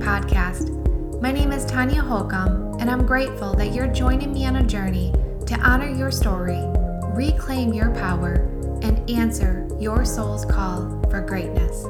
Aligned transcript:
Podcast. 0.00 0.70
My 1.20 1.32
name 1.32 1.50
is 1.50 1.64
Tanya 1.64 2.00
Holcomb, 2.00 2.76
and 2.80 2.90
I'm 2.90 3.04
grateful 3.04 3.54
that 3.54 3.74
you're 3.74 3.88
joining 3.88 4.32
me 4.32 4.46
on 4.46 4.56
a 4.56 4.62
journey 4.62 5.12
to 5.46 5.54
honor 5.60 5.88
your 5.88 6.10
story, 6.10 6.60
reclaim 7.14 7.72
your 7.72 7.90
power, 7.94 8.48
and 8.82 9.10
answer 9.10 9.68
your 9.80 10.04
soul's 10.04 10.44
call 10.44 11.00
for 11.10 11.20
greatness. 11.20 11.84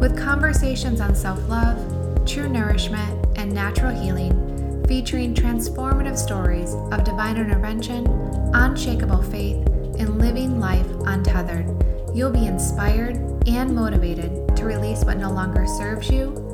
With 0.00 0.18
conversations 0.18 1.00
on 1.00 1.14
self 1.14 1.46
love, 1.48 1.78
true 2.26 2.48
nourishment, 2.48 3.26
and 3.36 3.52
natural 3.52 3.94
healing, 3.94 4.84
featuring 4.88 5.34
transformative 5.34 6.16
stories 6.16 6.72
of 6.92 7.04
divine 7.04 7.36
intervention, 7.36 8.06
unshakable 8.54 9.22
faith, 9.22 9.66
and 9.98 10.18
living 10.18 10.58
life 10.58 10.86
untethered, 11.06 11.66
you'll 12.14 12.30
be 12.30 12.46
inspired 12.46 13.16
and 13.46 13.74
motivated 13.74 14.56
to 14.56 14.64
release 14.64 15.04
what 15.04 15.18
no 15.18 15.30
longer 15.30 15.66
serves 15.66 16.08
you, 16.08 16.45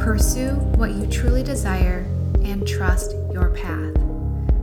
pursue 0.00 0.52
what 0.76 0.92
you 0.92 1.06
truly 1.06 1.42
desire, 1.42 2.06
and 2.42 2.66
trust 2.66 3.14
your 3.30 3.50
path. 3.50 3.94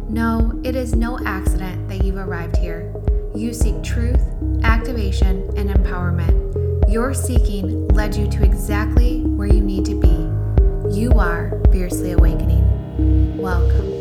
No, 0.09 0.59
it 0.63 0.75
is 0.75 0.95
no 0.95 1.19
accident 1.25 1.87
that 1.89 2.03
you've 2.03 2.17
arrived 2.17 2.57
here. 2.57 2.91
You 3.35 3.53
seek 3.53 3.83
truth, 3.83 4.19
activation, 4.63 5.47
and 5.55 5.69
empowerment. 5.69 6.91
Your 6.91 7.13
seeking 7.13 7.87
led 7.89 8.15
you 8.15 8.27
to 8.29 8.43
exactly 8.43 9.21
where 9.21 9.47
you 9.47 9.61
need 9.61 9.85
to 9.85 9.93
be. 9.93 10.97
You 10.97 11.11
are 11.11 11.61
fiercely 11.71 12.13
awakening. 12.13 13.37
Welcome. 13.37 13.91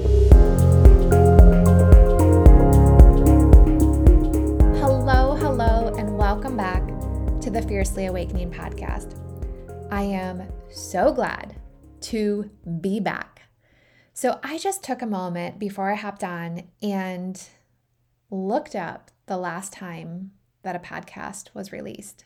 Hello, 4.79 5.35
hello, 5.35 5.95
and 5.99 6.17
welcome 6.17 6.57
back 6.57 6.83
to 7.43 7.51
the 7.51 7.61
Fiercely 7.61 8.07
Awakening 8.07 8.51
podcast. 8.51 9.21
I 9.91 10.01
am 10.01 10.43
so 10.71 11.13
glad 11.13 11.57
to 12.03 12.51
be 12.81 13.01
back. 13.01 13.43
So, 14.13 14.39
I 14.43 14.59
just 14.59 14.83
took 14.83 15.03
a 15.03 15.07
moment 15.07 15.59
before 15.59 15.91
I 15.91 15.95
hopped 15.95 16.25
on 16.25 16.65
and 16.83 17.43
looked 18.31 18.75
up 18.75 19.11
the 19.27 19.37
last 19.37 19.73
time 19.73 20.33
that 20.63 20.77
a 20.77 20.79
podcast 20.79 21.55
was 21.55 21.73
released. 21.73 22.25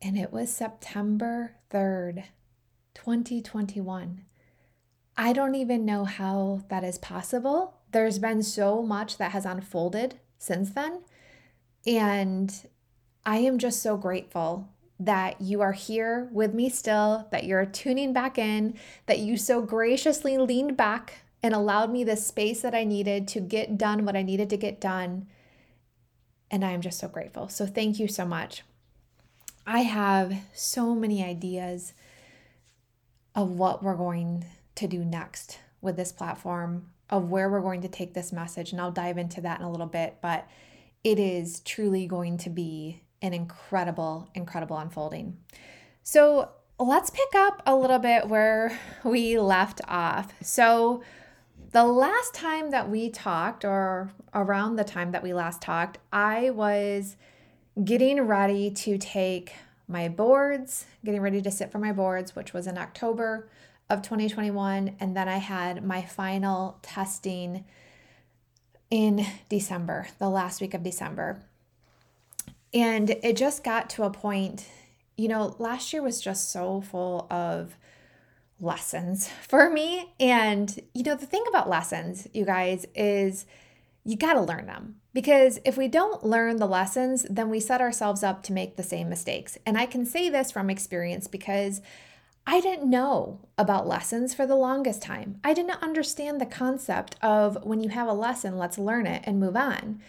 And 0.00 0.16
it 0.16 0.32
was 0.32 0.52
September 0.52 1.56
3rd, 1.70 2.24
2021. 2.94 4.24
I 5.16 5.32
don't 5.32 5.54
even 5.54 5.84
know 5.84 6.04
how 6.04 6.62
that 6.68 6.84
is 6.84 6.98
possible. 6.98 7.78
There's 7.92 8.18
been 8.18 8.42
so 8.42 8.82
much 8.82 9.16
that 9.16 9.32
has 9.32 9.46
unfolded 9.46 10.20
since 10.38 10.70
then. 10.70 11.02
And 11.86 12.54
I 13.24 13.38
am 13.38 13.58
just 13.58 13.82
so 13.82 13.96
grateful 13.96 14.68
that 14.98 15.40
you 15.40 15.60
are 15.60 15.72
here 15.72 16.28
with 16.32 16.54
me 16.54 16.68
still, 16.68 17.28
that 17.30 17.44
you're 17.44 17.66
tuning 17.66 18.12
back 18.12 18.38
in, 18.38 18.74
that 19.06 19.18
you 19.18 19.36
so 19.36 19.60
graciously 19.60 20.38
leaned 20.38 20.76
back 20.76 21.18
and 21.42 21.54
allowed 21.54 21.90
me 21.90 22.02
the 22.02 22.16
space 22.16 22.62
that 22.62 22.74
I 22.74 22.84
needed 22.84 23.28
to 23.28 23.40
get 23.40 23.76
done 23.76 24.04
what 24.04 24.16
I 24.16 24.22
needed 24.22 24.50
to 24.50 24.56
get 24.56 24.80
done. 24.80 25.28
And 26.50 26.64
I 26.64 26.70
am 26.70 26.80
just 26.80 26.98
so 26.98 27.08
grateful. 27.08 27.48
So 27.48 27.66
thank 27.66 27.98
you 27.98 28.08
so 28.08 28.24
much. 28.24 28.62
I 29.66 29.80
have 29.80 30.32
so 30.54 30.94
many 30.94 31.24
ideas 31.24 31.92
of 33.34 33.50
what 33.50 33.82
we're 33.82 33.96
going 33.96 34.46
to 34.76 34.86
do 34.86 35.04
next 35.04 35.58
with 35.80 35.96
this 35.96 36.12
platform, 36.12 36.86
of 37.10 37.30
where 37.30 37.50
we're 37.50 37.60
going 37.60 37.82
to 37.82 37.88
take 37.88 38.14
this 38.14 38.32
message. 38.32 38.72
And 38.72 38.80
I'll 38.80 38.92
dive 38.92 39.18
into 39.18 39.40
that 39.42 39.60
in 39.60 39.66
a 39.66 39.70
little 39.70 39.86
bit. 39.86 40.16
But 40.22 40.48
it 41.04 41.18
is 41.18 41.60
truly 41.60 42.06
going 42.06 42.38
to 42.38 42.50
be 42.50 43.02
an 43.26 43.34
incredible, 43.34 44.28
incredible 44.34 44.78
unfolding. 44.78 45.36
So 46.02 46.50
let's 46.78 47.10
pick 47.10 47.34
up 47.34 47.62
a 47.66 47.74
little 47.74 47.98
bit 47.98 48.28
where 48.28 48.78
we 49.04 49.38
left 49.38 49.80
off. 49.88 50.32
So, 50.42 51.02
the 51.72 51.84
last 51.84 52.32
time 52.32 52.70
that 52.70 52.88
we 52.88 53.10
talked, 53.10 53.64
or 53.64 54.10
around 54.32 54.76
the 54.76 54.84
time 54.84 55.10
that 55.12 55.22
we 55.22 55.34
last 55.34 55.60
talked, 55.60 55.98
I 56.12 56.50
was 56.50 57.16
getting 57.84 58.22
ready 58.22 58.70
to 58.70 58.96
take 58.96 59.52
my 59.88 60.08
boards, 60.08 60.86
getting 61.04 61.20
ready 61.20 61.42
to 61.42 61.50
sit 61.50 61.70
for 61.70 61.78
my 61.78 61.92
boards, 61.92 62.34
which 62.34 62.54
was 62.54 62.66
in 62.66 62.78
October 62.78 63.48
of 63.90 64.00
2021. 64.02 64.96
And 64.98 65.16
then 65.16 65.28
I 65.28 65.38
had 65.38 65.84
my 65.84 66.02
final 66.02 66.78
testing 66.82 67.64
in 68.90 69.26
December, 69.48 70.08
the 70.18 70.28
last 70.28 70.60
week 70.60 70.72
of 70.72 70.82
December. 70.82 71.42
And 72.76 73.16
it 73.22 73.38
just 73.38 73.64
got 73.64 73.88
to 73.90 74.02
a 74.02 74.10
point, 74.10 74.66
you 75.16 75.28
know, 75.28 75.56
last 75.58 75.94
year 75.94 76.02
was 76.02 76.20
just 76.20 76.52
so 76.52 76.82
full 76.82 77.26
of 77.30 77.74
lessons 78.60 79.28
for 79.48 79.70
me. 79.70 80.12
And, 80.20 80.78
you 80.92 81.02
know, 81.02 81.16
the 81.16 81.24
thing 81.24 81.44
about 81.48 81.70
lessons, 81.70 82.28
you 82.34 82.44
guys, 82.44 82.86
is 82.94 83.46
you 84.04 84.14
got 84.14 84.34
to 84.34 84.42
learn 84.42 84.66
them. 84.66 84.96
Because 85.14 85.58
if 85.64 85.78
we 85.78 85.88
don't 85.88 86.22
learn 86.22 86.58
the 86.58 86.66
lessons, 86.66 87.24
then 87.30 87.48
we 87.48 87.60
set 87.60 87.80
ourselves 87.80 88.22
up 88.22 88.42
to 88.42 88.52
make 88.52 88.76
the 88.76 88.82
same 88.82 89.08
mistakes. 89.08 89.56
And 89.64 89.78
I 89.78 89.86
can 89.86 90.04
say 90.04 90.28
this 90.28 90.50
from 90.50 90.68
experience 90.68 91.26
because 91.26 91.80
I 92.46 92.60
didn't 92.60 92.90
know 92.90 93.40
about 93.56 93.88
lessons 93.88 94.34
for 94.34 94.46
the 94.46 94.54
longest 94.54 95.00
time. 95.00 95.40
I 95.42 95.54
didn't 95.54 95.82
understand 95.82 96.42
the 96.42 96.46
concept 96.46 97.16
of 97.22 97.56
when 97.64 97.80
you 97.80 97.88
have 97.88 98.06
a 98.06 98.12
lesson, 98.12 98.58
let's 98.58 98.76
learn 98.76 99.06
it 99.06 99.22
and 99.24 99.40
move 99.40 99.56
on. 99.56 100.00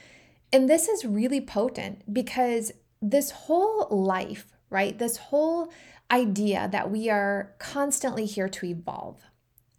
And 0.51 0.69
this 0.69 0.87
is 0.87 1.05
really 1.05 1.41
potent 1.41 2.11
because 2.11 2.71
this 3.01 3.31
whole 3.31 3.87
life, 3.89 4.47
right? 4.69 4.97
This 4.97 5.17
whole 5.17 5.71
idea 6.09 6.69
that 6.71 6.89
we 6.89 7.09
are 7.09 7.53
constantly 7.59 8.25
here 8.25 8.49
to 8.49 8.65
evolve. 8.65 9.21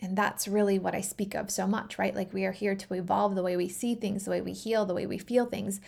And 0.00 0.16
that's 0.16 0.46
really 0.46 0.78
what 0.78 0.94
I 0.94 1.00
speak 1.00 1.34
of 1.34 1.50
so 1.50 1.66
much, 1.66 1.98
right? 1.98 2.14
Like 2.14 2.32
we 2.32 2.44
are 2.44 2.52
here 2.52 2.76
to 2.76 2.94
evolve 2.94 3.34
the 3.34 3.42
way 3.42 3.56
we 3.56 3.68
see 3.68 3.94
things, 3.94 4.24
the 4.24 4.30
way 4.30 4.40
we 4.40 4.52
heal, 4.52 4.84
the 4.84 4.94
way 4.94 5.06
we 5.06 5.18
feel 5.18 5.46
things, 5.46 5.80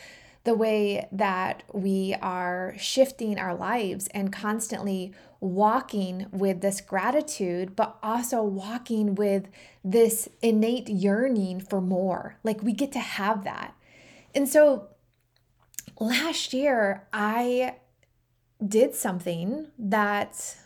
the 0.44 0.54
way 0.54 1.06
that 1.12 1.62
we 1.72 2.16
are 2.22 2.74
shifting 2.78 3.38
our 3.38 3.54
lives 3.54 4.08
and 4.08 4.32
constantly 4.32 5.12
walking 5.38 6.26
with 6.32 6.60
this 6.60 6.80
gratitude, 6.80 7.76
but 7.76 7.98
also 8.02 8.42
walking 8.42 9.14
with 9.14 9.48
this 9.84 10.28
innate 10.42 10.88
yearning 10.88 11.60
for 11.60 11.80
more. 11.80 12.36
Like 12.42 12.62
we 12.62 12.72
get 12.72 12.92
to 12.92 12.98
have 12.98 13.44
that. 13.44 13.74
And 14.34 14.48
so 14.48 14.88
last 15.98 16.52
year, 16.52 17.06
I 17.12 17.76
did 18.66 18.94
something 18.94 19.68
that 19.78 20.56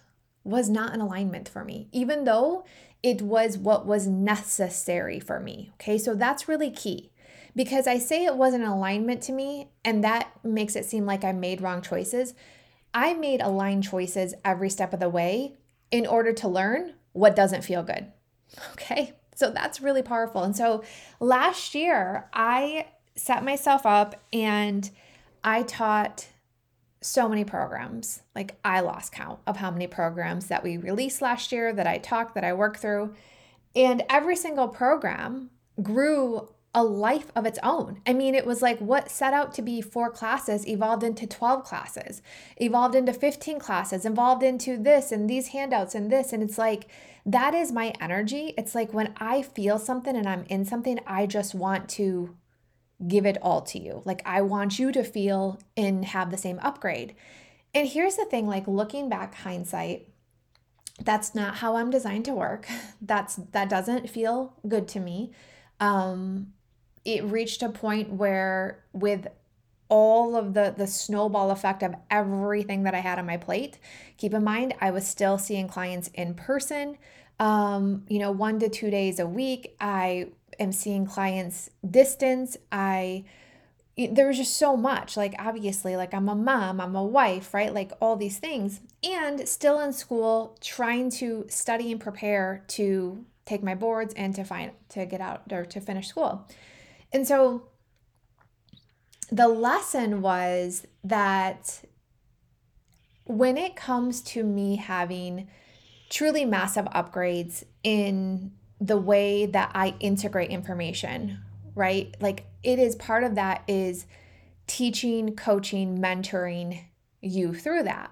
was 0.43 0.69
not 0.69 0.95
in 0.95 1.01
alignment 1.01 1.49
for 1.49 1.65
me, 1.65 1.89
even 1.93 2.25
though 2.25 2.65
it 3.03 3.23
was 3.23 3.59
what 3.59 3.87
was 3.87 4.07
necessary 4.07 5.21
for 5.21 5.41
me. 5.41 5.71
Okay, 5.75 5.99
so 5.99 6.15
that's 6.15 6.49
really 6.49 6.71
key 6.71 7.11
because 7.57 7.87
I 7.87 7.99
say 7.99 8.25
it 8.25 8.37
wasn't 8.37 8.65
alignment 8.65 9.23
to 9.23 9.33
me, 9.33 9.69
and 9.85 10.03
that 10.03 10.31
makes 10.45 10.77
it 10.77 10.85
seem 10.85 11.07
like 11.07 11.25
I 11.25 11.33
made 11.33 11.61
wrong 11.61 11.83
choices. 11.83 12.35
I 12.93 13.15
made 13.15 13.41
aligned 13.41 13.85
choices 13.85 14.35
every 14.45 14.71
step 14.71 14.93
of 14.93 15.01
the 15.01 15.09
way 15.09 15.57
in 15.91 16.07
order 16.07 16.33
to 16.33 16.49
learn 16.49 16.95
what 17.13 17.37
doesn't 17.37 17.65
feel 17.65 17.83
good. 17.83 18.13
Okay, 18.73 19.15
so 19.35 19.51
that's 19.51 19.81
really 19.81 20.03
powerful. 20.03 20.45
And 20.45 20.57
so 20.57 20.85
last 21.19 21.75
year, 21.75 22.29
I 22.33 22.87
set 23.17 23.45
myself 23.45 23.87
up 23.87 24.21
and 24.33 24.91
I 25.43 25.63
taught 25.63 26.27
so 27.01 27.29
many 27.29 27.45
programs. 27.45 28.23
Like 28.35 28.57
I 28.65 28.81
lost 28.81 29.13
count 29.13 29.41
of 29.47 29.59
how 29.59 29.71
many 29.71 29.87
programs 29.87 30.47
that 30.47 30.65
we 30.65 30.77
released 30.77 31.21
last 31.21 31.53
year 31.53 31.73
that 31.73 31.87
I 31.87 31.99
talked, 31.99 32.35
that 32.35 32.45
I 32.45 32.55
worked 32.55 32.81
through. 32.81 33.15
And 33.77 34.03
every 34.09 34.37
single 34.37 34.69
program 34.69 35.51
grew 35.83 36.49
a 36.75 36.83
life 36.83 37.31
of 37.37 37.47
its 37.47 37.59
own. 37.63 38.01
I 38.05 38.13
mean, 38.13 38.35
it 38.35 38.47
was 38.47 38.61
like 38.61 38.81
what 38.81 39.11
set 39.11 39.33
out 39.33 39.55
to 39.55 39.63
be 39.63 39.81
four 39.81 40.11
classes 40.11 40.67
evolved 40.67 41.05
into 41.05 41.27
12 41.27 41.63
classes, 41.63 42.21
evolved 42.57 42.97
into 42.97 43.13
15 43.13 43.61
classes, 43.61 44.05
evolved 44.05 44.43
into 44.43 44.77
this 44.77 45.13
and 45.13 45.31
these 45.31 45.49
handouts 45.49 45.95
and 45.95 46.11
this. 46.11 46.33
And 46.33 46.43
it's 46.43 46.59
like, 46.59 46.89
that 47.25 47.55
is 47.55 47.71
my 47.71 47.93
energy. 48.01 48.55
It's 48.59 48.75
like 48.75 48.93
when 48.93 49.15
I 49.19 49.43
feel 49.43 49.79
something 49.79 50.17
and 50.17 50.29
I'm 50.29 50.45
in 50.49 50.65
something, 50.65 50.99
I 51.07 51.27
just 51.27 51.55
want 51.55 51.89
to 51.91 52.35
give 53.07 53.27
it 53.27 53.39
all 53.43 53.61
to 53.63 53.79
you. 53.79 54.03
Like 54.05 54.23
I 54.25 54.43
want 54.43 54.79
you 54.79 54.93
to 54.93 55.05
feel 55.05 55.59
and 55.77 56.05
have 56.05 56.31
the 56.31 56.37
same 56.37 56.59
upgrade. 56.61 57.15
And 57.75 57.89
here's 57.89 58.17
the 58.17 58.25
thing 58.25 58.47
like 58.47 58.69
looking 58.69 59.09
back 59.09 59.35
hindsight, 59.35 60.09
that's 61.03 61.35
not 61.35 61.57
how 61.57 61.77
I'm 61.77 61.91
designed 61.91 62.25
to 62.27 62.33
work. 62.33 62.69
That's 63.03 63.37
that 63.51 63.69
doesn't 63.69 64.09
feel 64.09 64.55
good 64.67 64.87
to 64.89 65.01
me. 65.01 65.33
Um 65.81 66.53
it 67.05 67.25
reached 67.25 67.63
a 67.63 67.69
point 67.69 68.13
where 68.13 68.85
with 68.93 69.27
all 69.89 70.37
of 70.37 70.55
the 70.55 70.73
the 70.77 70.87
snowball 70.87 71.51
effect 71.51 71.83
of 71.83 71.95
everything 72.11 72.85
that 72.85 72.95
I 72.95 73.01
had 73.01 73.19
on 73.19 73.27
my 73.27 73.37
plate. 73.37 73.79
Keep 74.19 74.35
in 74.35 74.45
mind 74.45 74.75
I 74.81 74.93
was 74.93 75.07
still 75.07 75.37
seeing 75.37 75.67
clients 75.67 76.09
in 76.15 76.35
person 76.35 76.97
um 77.41 78.05
you 78.09 78.21
know 78.21 78.31
1 78.31 78.61
to 78.61 78.69
2 78.69 78.91
days 78.91 79.19
a 79.19 79.27
week. 79.27 79.75
I 79.81 80.29
am 80.59 80.73
seeing 80.73 81.07
clients 81.07 81.71
distance. 81.89 82.57
I 82.71 83.25
there 83.97 84.27
was 84.27 84.37
just 84.37 84.57
so 84.57 84.77
much 84.77 85.17
like 85.17 85.37
obviously 85.39 85.95
like 85.95 86.13
i'm 86.13 86.29
a 86.29 86.35
mom 86.35 86.81
i'm 86.81 86.97
a 86.97 87.05
wife 87.05 87.55
right? 87.55 87.73
Like 87.73 87.93
all 88.01 88.17
these 88.17 88.39
things. 88.39 88.81
And 89.05 89.49
still 89.49 89.79
in 89.81 89.93
school 89.93 90.59
trying 90.61 91.11
to 91.13 91.47
study 91.49 91.93
and 91.93 92.01
prepare 92.01 92.65
to 92.69 93.25
take 93.47 93.63
my 93.63 93.75
boards 93.75 94.15
and 94.15 94.35
to 94.35 94.45
find 94.45 94.73
to 94.91 95.07
get 95.07 95.21
out 95.21 95.43
or 95.53 95.65
to 95.67 95.81
finish 95.81 96.09
school. 96.09 96.49
And 97.13 97.27
so 97.27 97.69
the 99.31 99.49
lesson 99.49 100.23
was 100.23 100.87
that 101.05 101.83
when 103.25 103.57
it 103.57 103.77
comes 103.77 104.21
to 104.23 104.45
me 104.45 104.77
having 104.77 105.49
truly 106.11 106.45
massive 106.45 106.87
upgrades 106.87 107.65
in 107.83 108.53
the 108.81 108.97
way 108.97 109.47
that 109.47 109.71
I 109.75 109.95
integrate 110.01 110.51
information, 110.51 111.39
right? 111.75 112.15
Like 112.21 112.45
it 112.63 112.79
is 112.79 112.97
part 112.97 113.25
of 113.25 113.35
that 113.35 113.63
is 113.67 114.07
teaching, 114.67 115.37
coaching, 115.37 115.99
mentoring 115.99 116.85
you 117.21 117.55
through 117.55 117.85
that. 117.85 118.11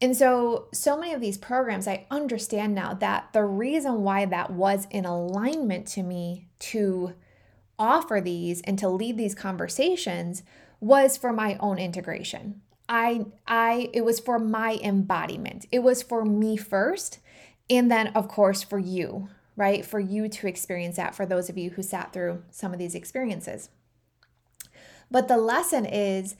And 0.00 0.16
so, 0.16 0.68
so 0.72 0.96
many 0.96 1.12
of 1.12 1.20
these 1.20 1.38
programs, 1.38 1.88
I 1.88 2.06
understand 2.10 2.74
now 2.74 2.94
that 2.94 3.32
the 3.32 3.44
reason 3.44 4.02
why 4.02 4.26
that 4.26 4.50
was 4.50 4.86
in 4.90 5.04
alignment 5.04 5.88
to 5.88 6.04
me 6.04 6.48
to 6.60 7.14
offer 7.78 8.20
these 8.20 8.60
and 8.62 8.78
to 8.78 8.88
lead 8.88 9.16
these 9.16 9.34
conversations 9.34 10.42
was 10.80 11.16
for 11.16 11.32
my 11.32 11.56
own 11.58 11.78
integration. 11.78 12.60
I 12.88 13.26
I 13.46 13.90
it 13.92 14.04
was 14.04 14.20
for 14.20 14.38
my 14.38 14.78
embodiment. 14.82 15.66
It 15.70 15.80
was 15.80 16.02
for 16.02 16.24
me 16.24 16.56
first 16.56 17.18
and 17.68 17.90
then 17.90 18.08
of 18.08 18.28
course 18.28 18.62
for 18.62 18.78
you, 18.78 19.28
right? 19.58 19.84
For 19.84 19.98
you 19.98 20.28
to 20.28 20.46
experience 20.46 20.96
that 20.96 21.16
for 21.16 21.26
those 21.26 21.50
of 21.50 21.58
you 21.58 21.70
who 21.70 21.82
sat 21.82 22.12
through 22.12 22.44
some 22.48 22.72
of 22.72 22.78
these 22.78 22.94
experiences. 22.94 23.70
But 25.10 25.26
the 25.26 25.36
lesson 25.36 25.84
is, 25.84 26.36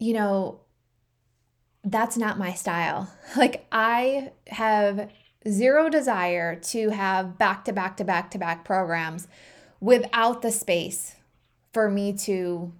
you 0.00 0.12
know, 0.12 0.60
that's 1.84 2.16
not 2.16 2.38
my 2.38 2.52
style. 2.52 3.10
Like, 3.36 3.66
I 3.70 4.32
have 4.48 5.10
zero 5.48 5.88
desire 5.88 6.56
to 6.56 6.90
have 6.90 7.38
back 7.38 7.64
to 7.66 7.72
back 7.72 7.96
to 7.98 8.04
back 8.04 8.30
to 8.32 8.38
back 8.38 8.64
programs 8.64 9.28
without 9.78 10.42
the 10.42 10.50
space 10.50 11.14
for 11.72 11.88
me 11.88 12.14
to 12.14 12.72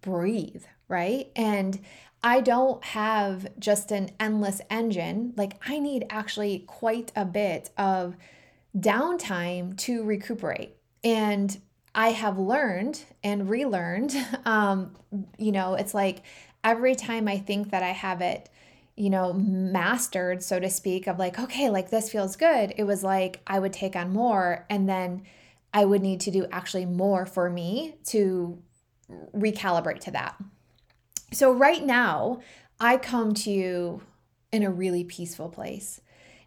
breathe, 0.00 0.62
right? 0.86 1.32
And 1.34 1.80
I 2.22 2.40
don't 2.40 2.84
have 2.84 3.48
just 3.58 3.90
an 3.90 4.10
endless 4.20 4.60
engine. 4.70 5.32
Like, 5.36 5.54
I 5.66 5.80
need 5.80 6.06
actually 6.08 6.60
quite 6.60 7.10
a 7.16 7.24
bit 7.24 7.70
of 7.76 8.14
downtime 8.76 9.76
to 9.78 10.02
recuperate. 10.04 10.76
And 11.04 11.60
I 11.94 12.10
have 12.10 12.38
learned 12.38 13.02
and 13.22 13.48
relearned, 13.48 14.14
um, 14.44 14.94
you 15.38 15.52
know, 15.52 15.74
it's 15.74 15.94
like 15.94 16.22
every 16.64 16.94
time 16.94 17.28
I 17.28 17.38
think 17.38 17.70
that 17.70 17.82
I 17.82 17.90
have 17.90 18.20
it, 18.20 18.48
you 18.96 19.10
know, 19.10 19.32
mastered, 19.32 20.42
so 20.42 20.58
to 20.58 20.68
speak, 20.68 21.06
of 21.06 21.18
like, 21.18 21.38
okay, 21.38 21.70
like 21.70 21.90
this 21.90 22.10
feels 22.10 22.36
good, 22.36 22.74
it 22.76 22.84
was 22.84 23.04
like 23.04 23.40
I 23.46 23.58
would 23.58 23.72
take 23.72 23.94
on 23.94 24.10
more 24.10 24.66
and 24.68 24.88
then 24.88 25.22
I 25.72 25.84
would 25.84 26.02
need 26.02 26.20
to 26.20 26.30
do 26.30 26.46
actually 26.50 26.86
more 26.86 27.26
for 27.26 27.48
me 27.50 27.96
to 28.06 28.60
recalibrate 29.34 30.00
to 30.00 30.10
that. 30.12 30.36
So, 31.32 31.52
right 31.52 31.84
now, 31.84 32.40
I 32.80 32.96
come 32.96 33.34
to 33.34 33.50
you 33.50 34.02
in 34.50 34.62
a 34.62 34.70
really 34.70 35.04
peaceful 35.04 35.48
place. 35.48 36.00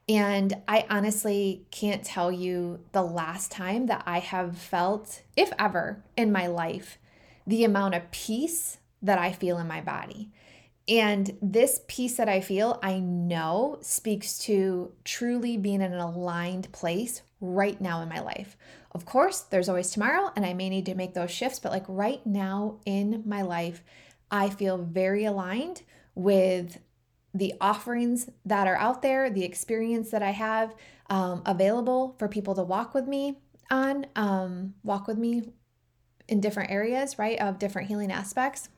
And 0.10 0.56
I 0.68 0.86
honestly 0.90 1.66
can't 1.72 2.04
tell 2.04 2.32
you 2.32 2.80
the 2.92 3.04
last 3.04 3.52
time 3.52 3.86
that 3.86 4.04
I 4.06 4.20
have 4.20 4.58
felt, 4.58 5.22
if 5.38 5.52
ever, 5.58 6.04
in 6.18 6.32
my 6.32 6.48
life, 6.48 6.98
the 7.48 7.64
amount 7.64 7.96
of 7.96 8.12
peace 8.12 8.78
that 9.02 9.18
I 9.18 9.32
feel 9.32 9.58
in 9.58 9.68
my 9.68 9.82
body. 9.82 10.30
And 10.88 11.38
this 11.42 11.82
peace 11.88 12.18
that 12.18 12.28
I 12.28 12.42
feel, 12.42 12.80
I 12.84 13.00
know 13.00 13.78
speaks 13.82 14.38
to 14.40 14.92
truly 15.06 15.56
being 15.56 15.82
in 15.82 15.94
an 15.94 16.00
aligned 16.00 16.72
place 16.72 17.22
right 17.40 17.80
now 17.80 18.02
in 18.02 18.10
my 18.10 18.20
life. 18.20 18.58
Of 18.94 19.06
course, 19.06 19.42
there's 19.42 19.70
always 19.70 19.92
tomorrow, 19.92 20.32
and 20.36 20.46
I 20.46 20.54
may 20.54 20.70
need 20.70 20.86
to 20.88 20.96
make 20.96 21.14
those 21.14 21.32
shifts, 21.32 21.60
but 21.60 21.72
like 21.72 21.86
right 21.88 22.26
now 22.26 22.80
in 22.86 23.24
my 23.26 23.42
life, 23.42 23.84
I 24.30 24.50
feel 24.50 24.78
very 24.78 25.24
aligned 25.26 25.84
with 26.16 26.80
the 27.34 27.54
offerings 27.62 28.30
that 28.46 28.68
are 28.68 28.76
out 28.76 29.02
there, 29.02 29.30
the 29.30 29.44
experience 29.44 30.12
that 30.12 30.22
I 30.22 30.32
have 30.32 30.76
um, 31.10 31.42
available 31.46 32.16
for 32.20 32.28
people 32.28 32.56
to 32.56 32.64
walk 32.64 32.94
with 32.94 33.08
me 33.08 33.40
on, 33.70 34.06
um, 34.16 34.74
walk 34.84 35.08
with 35.08 35.18
me 35.18 35.44
in 36.28 36.42
different 36.42 36.72
areas, 36.72 37.18
right, 37.18 37.40
of 37.40 37.60
different 37.60 37.88
healing 37.88 38.12
aspects, 38.12 38.70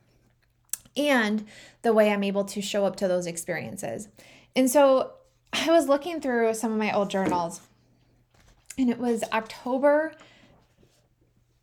and 0.96 1.46
the 1.82 1.94
way 1.94 2.12
I'm 2.12 2.24
able 2.24 2.44
to 2.46 2.62
show 2.62 2.86
up 2.86 2.96
to 2.98 3.08
those 3.08 3.26
experiences. 3.26 4.08
And 4.56 4.70
so 4.70 5.14
I 5.54 5.72
was 5.72 5.88
looking 5.88 6.22
through 6.22 6.54
some 6.54 6.72
of 6.72 6.78
my 6.78 6.92
old 6.92 7.10
journals, 7.10 7.62
and 8.78 8.90
it 8.90 9.00
was 9.00 9.24
October 9.32 10.14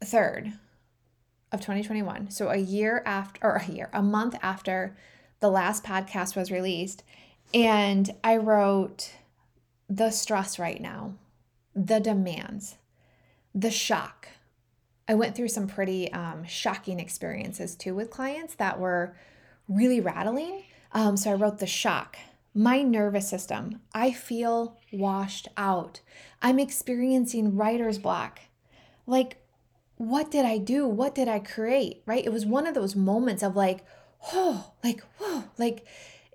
3rd 0.04 0.54
of 1.52 1.60
2021. 1.60 2.30
So 2.30 2.48
a 2.48 2.56
year 2.56 3.02
after, 3.04 3.40
or 3.42 3.56
a 3.56 3.70
year, 3.70 3.90
a 3.92 4.02
month 4.02 4.36
after 4.42 4.96
the 5.40 5.50
last 5.50 5.84
podcast 5.84 6.36
was 6.36 6.50
released. 6.50 7.02
And 7.52 8.10
I 8.22 8.36
wrote 8.36 9.12
the 9.88 10.10
stress 10.10 10.58
right 10.58 10.80
now, 10.80 11.14
the 11.74 11.98
demands, 11.98 12.76
the 13.54 13.70
shock. 13.70 14.28
I 15.08 15.14
went 15.14 15.34
through 15.34 15.48
some 15.48 15.66
pretty 15.66 16.12
um, 16.12 16.44
shocking 16.44 17.00
experiences 17.00 17.74
too 17.74 17.96
with 17.96 18.10
clients 18.10 18.54
that 18.54 18.78
were 18.78 19.16
really 19.68 20.00
rattling. 20.00 20.62
Um, 20.92 21.16
so 21.16 21.32
I 21.32 21.34
wrote 21.34 21.58
the 21.58 21.66
shock, 21.66 22.16
my 22.54 22.82
nervous 22.82 23.28
system. 23.28 23.80
I 23.92 24.12
feel 24.12 24.78
washed 24.92 25.48
out. 25.56 26.00
I'm 26.40 26.60
experiencing 26.60 27.56
writer's 27.56 27.98
block. 27.98 28.40
Like, 29.06 29.38
what 29.96 30.30
did 30.30 30.44
I 30.44 30.58
do? 30.58 30.86
What 30.86 31.14
did 31.14 31.26
I 31.26 31.40
create? 31.40 32.02
Right? 32.06 32.24
It 32.24 32.32
was 32.32 32.46
one 32.46 32.66
of 32.66 32.74
those 32.74 32.94
moments 32.94 33.42
of 33.42 33.56
like, 33.56 33.84
oh, 34.32 34.72
like, 34.82 35.02
whoa, 35.18 35.44
like 35.58 35.86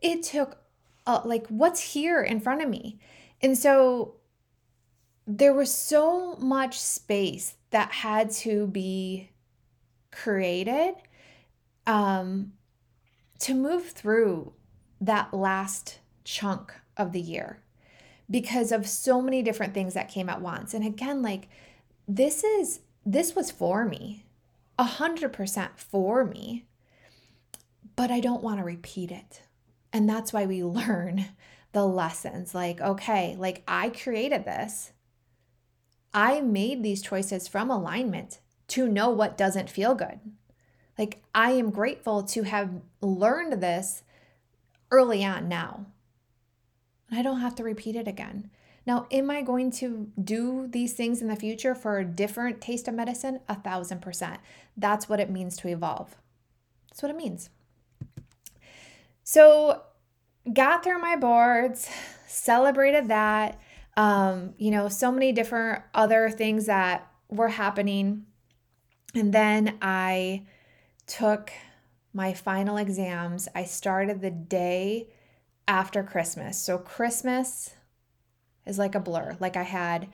it 0.01 0.23
took, 0.23 0.57
uh, 1.05 1.21
like, 1.23 1.47
what's 1.47 1.93
here 1.93 2.21
in 2.21 2.39
front 2.39 2.61
of 2.61 2.69
me? 2.69 2.99
And 3.41 3.57
so 3.57 4.15
there 5.27 5.53
was 5.53 5.73
so 5.73 6.35
much 6.35 6.79
space 6.79 7.55
that 7.71 7.91
had 7.91 8.29
to 8.29 8.67
be 8.67 9.31
created 10.11 10.95
um, 11.87 12.53
to 13.39 13.53
move 13.53 13.91
through 13.91 14.53
that 15.01 15.33
last 15.33 15.99
chunk 16.23 16.73
of 16.97 17.11
the 17.11 17.21
year 17.21 17.59
because 18.29 18.71
of 18.71 18.87
so 18.87 19.21
many 19.21 19.41
different 19.41 19.73
things 19.73 19.93
that 19.93 20.09
came 20.09 20.29
at 20.29 20.41
once. 20.41 20.73
And 20.73 20.85
again, 20.85 21.21
like 21.21 21.47
this 22.07 22.43
is 22.43 22.79
this 23.05 23.35
was 23.35 23.51
for 23.51 23.85
me, 23.85 24.25
a 24.79 24.83
hundred 24.83 25.33
percent 25.33 25.77
for 25.77 26.25
me 26.25 26.65
but 27.95 28.11
I 28.11 28.19
don't 28.19 28.43
want 28.43 28.59
to 28.59 28.65
repeat 28.65 29.11
it. 29.11 29.41
And 29.93 30.09
that's 30.09 30.33
why 30.33 30.45
we 30.45 30.63
learn 30.63 31.25
the 31.71 31.85
lessons 31.85 32.55
like, 32.55 32.79
okay, 32.81 33.35
like 33.37 33.63
I 33.67 33.89
created 33.89 34.45
this. 34.45 34.91
I 36.13 36.39
made 36.39 36.81
these 36.81 37.01
choices 37.01 37.47
from 37.47 37.69
alignment 37.69 38.39
to 38.69 38.87
know 38.87 39.09
what 39.09 39.37
doesn't 39.37 39.69
feel 39.69 39.93
good. 39.93 40.19
Like, 40.97 41.21
I 41.35 41.51
am 41.51 41.71
grateful 41.71 42.23
to 42.23 42.43
have 42.43 42.81
learned 43.01 43.61
this 43.61 44.03
early 44.91 45.25
on 45.25 45.49
now. 45.49 45.87
I 47.11 47.21
don't 47.21 47.41
have 47.41 47.55
to 47.55 47.63
repeat 47.63 47.97
it 47.97 48.07
again. 48.07 48.49
Now, 48.87 49.07
am 49.11 49.29
I 49.29 49.41
going 49.41 49.71
to 49.71 50.09
do 50.21 50.67
these 50.69 50.93
things 50.93 51.21
in 51.21 51.27
the 51.27 51.35
future 51.35 51.75
for 51.75 51.97
a 51.97 52.05
different 52.05 52.61
taste 52.61 52.87
of 52.87 52.93
medicine? 52.93 53.41
A 53.49 53.55
thousand 53.55 54.01
percent. 54.01 54.39
That's 54.77 55.09
what 55.09 55.19
it 55.19 55.29
means 55.29 55.57
to 55.57 55.67
evolve. 55.67 56.15
That's 56.89 57.01
what 57.01 57.11
it 57.11 57.17
means. 57.17 57.49
So, 59.27 59.81
got 60.53 60.83
through 60.83 60.99
my 60.99 61.15
boards, 61.15 61.89
celebrated 62.27 63.07
that. 63.07 63.59
Um, 63.97 64.53
you 64.59 64.69
know, 64.69 64.87
so 64.87 65.11
many 65.11 65.31
different 65.31 65.81
other 65.95 66.29
things 66.29 66.67
that 66.67 67.11
were 67.27 67.47
happening. 67.47 68.27
And 69.15 69.33
then 69.33 69.79
I 69.81 70.43
took 71.07 71.51
my 72.13 72.33
final 72.33 72.77
exams. 72.77 73.47
I 73.55 73.63
started 73.63 74.21
the 74.21 74.29
day 74.29 75.07
after 75.67 76.03
Christmas. 76.03 76.61
So, 76.61 76.77
Christmas 76.77 77.73
is 78.67 78.77
like 78.77 78.93
a 78.93 78.99
blur. 78.99 79.37
Like, 79.39 79.57
I 79.57 79.63
had, 79.63 80.07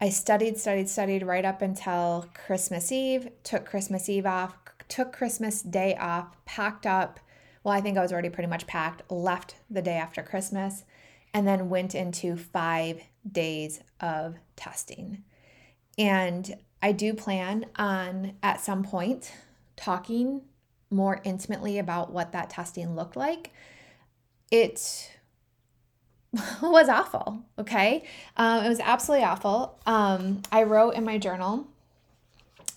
I 0.00 0.10
studied, 0.10 0.58
studied, 0.58 0.88
studied 0.88 1.24
right 1.24 1.44
up 1.44 1.60
until 1.60 2.30
Christmas 2.34 2.92
Eve, 2.92 3.30
took 3.42 3.64
Christmas 3.64 4.08
Eve 4.08 4.26
off, 4.26 4.54
took 4.86 5.12
Christmas 5.12 5.60
Day 5.60 5.96
off, 5.96 6.36
packed 6.44 6.86
up 6.86 7.18
well, 7.64 7.74
I 7.74 7.80
think 7.80 7.96
I 7.96 8.02
was 8.02 8.12
already 8.12 8.30
pretty 8.30 8.48
much 8.48 8.66
packed, 8.66 9.10
left 9.10 9.56
the 9.70 9.82
day 9.82 9.96
after 9.96 10.22
Christmas, 10.22 10.84
and 11.34 11.46
then 11.46 11.68
went 11.68 11.94
into 11.94 12.36
five 12.36 13.00
days 13.30 13.80
of 14.00 14.36
testing. 14.56 15.22
And 15.98 16.56
I 16.82 16.92
do 16.92 17.14
plan 17.14 17.66
on 17.76 18.34
at 18.42 18.60
some 18.60 18.82
point 18.82 19.32
talking 19.76 20.42
more 20.90 21.20
intimately 21.24 21.78
about 21.78 22.12
what 22.12 22.32
that 22.32 22.50
testing 22.50 22.94
looked 22.94 23.16
like, 23.16 23.52
it 24.50 25.10
was 26.62 26.88
awful. 26.88 27.44
Okay. 27.58 28.04
Um, 28.36 28.64
it 28.64 28.68
was 28.68 28.80
absolutely 28.80 29.24
awful. 29.24 29.78
Um, 29.86 30.42
I 30.52 30.64
wrote 30.64 30.94
in 30.94 31.04
my 31.04 31.18
journal 31.18 31.66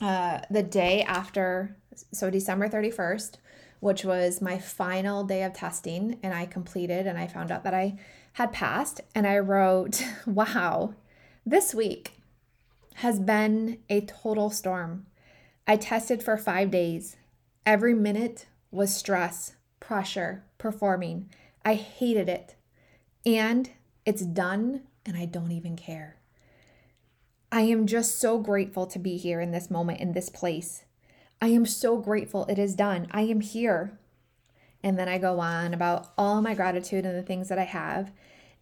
uh, 0.02 0.42
the 0.50 0.64
day 0.64 1.04
after, 1.04 1.76
so 2.12 2.30
December 2.30 2.68
31st, 2.70 3.36
which 3.86 4.04
was 4.04 4.42
my 4.42 4.58
final 4.58 5.24
day 5.24 5.44
of 5.44 5.54
testing, 5.54 6.18
and 6.24 6.34
I 6.34 6.48
completed 6.48 7.06
and 7.06 7.20
I 7.20 7.28
found 7.28 7.52
out 7.52 7.64
that 7.66 7.76
I 7.76 8.00
had 8.34 8.52
passed. 8.52 9.00
And 9.14 9.28
I 9.28 9.38
wrote, 9.38 10.04
wow, 10.26 10.96
this 11.46 11.76
week 11.76 12.14
has 12.96 13.20
been 13.20 13.78
a 13.88 14.02
total 14.02 14.50
storm. 14.50 15.06
I 15.68 15.78
tested 15.78 16.24
for 16.24 16.36
five 16.36 16.72
days. 16.72 17.16
Every 17.64 17.94
minute 17.94 18.48
was 18.72 18.92
stress, 18.92 19.56
pressure, 19.80 20.44
performing. 20.58 21.30
I 21.64 21.76
hated 21.76 22.28
it. 22.28 22.56
And 23.24 23.70
it's 24.04 24.26
done, 24.26 24.82
and 25.06 25.16
I 25.16 25.26
don't 25.26 25.52
even 25.52 25.76
care. 25.76 26.18
I 27.52 27.62
am 27.62 27.86
just 27.86 28.18
so 28.18 28.40
grateful 28.40 28.88
to 28.88 28.98
be 28.98 29.18
here 29.18 29.40
in 29.40 29.52
this 29.52 29.70
moment, 29.70 30.00
in 30.00 30.14
this 30.14 30.30
place. 30.30 30.85
I 31.46 31.50
am 31.50 31.68
so 31.68 31.98
grateful 31.98 32.46
it 32.46 32.58
is 32.58 32.74
done. 32.74 33.06
I 33.12 33.22
am 33.22 33.40
here. 33.40 34.00
And 34.82 34.98
then 34.98 35.08
I 35.08 35.20
go 35.20 35.40
on 35.40 35.76
about 35.76 36.12
all 36.18 36.42
my 36.42 36.56
gratitude 36.56 37.06
and 37.06 37.16
the 37.16 37.22
things 37.22 37.50
that 37.50 37.60
I 37.60 37.66
have. 37.66 38.12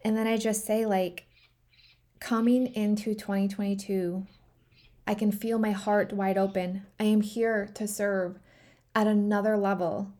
And 0.04 0.14
then 0.14 0.26
I 0.26 0.36
just 0.36 0.66
say, 0.66 0.84
like, 0.84 1.24
coming 2.20 2.66
into 2.66 3.14
2022, 3.14 4.26
I 5.06 5.14
can 5.14 5.32
feel 5.32 5.58
my 5.58 5.70
heart 5.70 6.12
wide 6.12 6.36
open. 6.36 6.84
I 7.00 7.04
am 7.04 7.22
here 7.22 7.70
to 7.72 7.88
serve 7.88 8.38
at 8.94 9.06
another 9.06 9.56
level. 9.56 10.12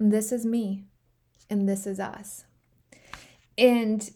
This 0.00 0.32
is 0.32 0.46
me, 0.46 0.84
and 1.50 1.68
this 1.68 1.86
is 1.86 2.00
us. 2.00 2.46
And 3.58 4.10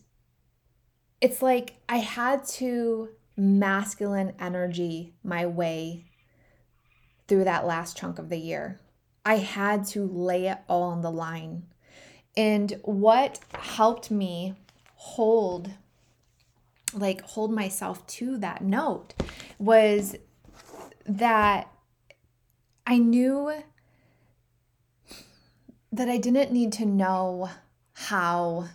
it's 1.21 1.43
like 1.43 1.75
I 1.91 1.99
had 1.99 2.47
to 2.55 3.11
masculine 3.37 4.33
energy 4.39 5.13
my 5.23 5.45
way 5.45 6.07
through 7.33 7.45
that 7.45 7.67
last 7.67 7.97
chunk 7.97 8.19
of 8.19 8.29
the 8.29 8.37
year. 8.37 8.79
I 9.25 9.37
had 9.37 9.87
to 9.87 10.05
lay 10.05 10.49
it 10.49 10.59
all 10.69 10.83
on 10.83 11.01
the 11.01 11.11
line. 11.11 11.62
And 12.37 12.79
what 12.83 13.41
helped 13.55 14.11
me 14.11 14.53
hold 14.97 15.71
like 16.93 17.23
hold 17.23 17.51
myself 17.51 18.07
to 18.07 18.37
that 18.37 18.62
note 18.62 19.15
was 19.59 20.15
that 21.07 21.73
I 22.87 22.99
knew 22.99 23.55
that 25.91 26.11
I 26.11 26.19
didn't 26.19 26.53
need 26.53 26.71
to 26.75 26.85
know 26.85 27.49
how 27.95 28.69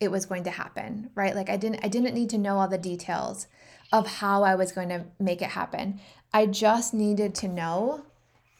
it 0.00 0.10
was 0.10 0.26
going 0.26 0.42
to 0.42 0.50
happen, 0.50 1.10
right? 1.14 1.36
Like 1.36 1.48
I 1.48 1.56
didn't 1.56 1.84
I 1.84 1.88
didn't 1.88 2.14
need 2.14 2.30
to 2.30 2.38
know 2.38 2.58
all 2.58 2.66
the 2.66 2.76
details 2.76 3.46
of 3.92 4.08
how 4.08 4.42
I 4.42 4.56
was 4.56 4.72
going 4.72 4.88
to 4.88 5.04
make 5.20 5.42
it 5.42 5.50
happen. 5.50 6.00
I 6.32 6.46
just 6.46 6.94
needed 6.94 7.34
to 7.36 7.48
know 7.48 8.04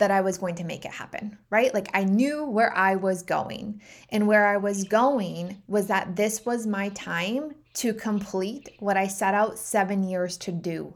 that 0.01 0.11
I 0.11 0.23
was 0.23 0.39
going 0.39 0.55
to 0.57 0.65
make 0.65 0.85
it 0.85 0.93
happen, 0.93 1.39
right? 1.51 1.73
Like 1.73 1.89
I 1.93 2.05
knew 2.05 2.45
where 2.45 2.75
I 2.77 2.97
was 2.97 3.23
going. 3.23 3.83
And 4.09 4.27
where 4.27 4.47
I 4.47 4.57
was 4.57 4.85
going 4.85 5.63
was 5.69 5.87
that 5.89 6.17
this 6.17 6.45
was 6.47 6.67
my 6.67 6.89
time 6.91 7.55
to 7.75 7.95
complete 7.95 8.71
what 8.79 8.97
I 8.97 9.07
set 9.07 9.35
out 9.35 9.59
seven 9.59 10.03
years 10.03 10.37
to 10.39 10.53
do. 10.53 10.95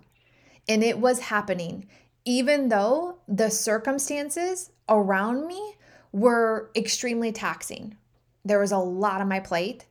And 0.69 0.83
it 0.83 0.99
was 0.99 1.21
happening, 1.21 1.87
even 2.25 2.71
though 2.71 3.19
the 3.29 3.51
circumstances 3.51 4.71
around 4.89 5.47
me 5.47 5.75
were 6.13 6.71
extremely 6.75 7.31
taxing. 7.31 7.97
There 8.45 8.59
was 8.59 8.73
a 8.73 8.79
lot 8.79 9.21
on 9.21 9.29
my 9.29 9.41
plate. 9.41 9.85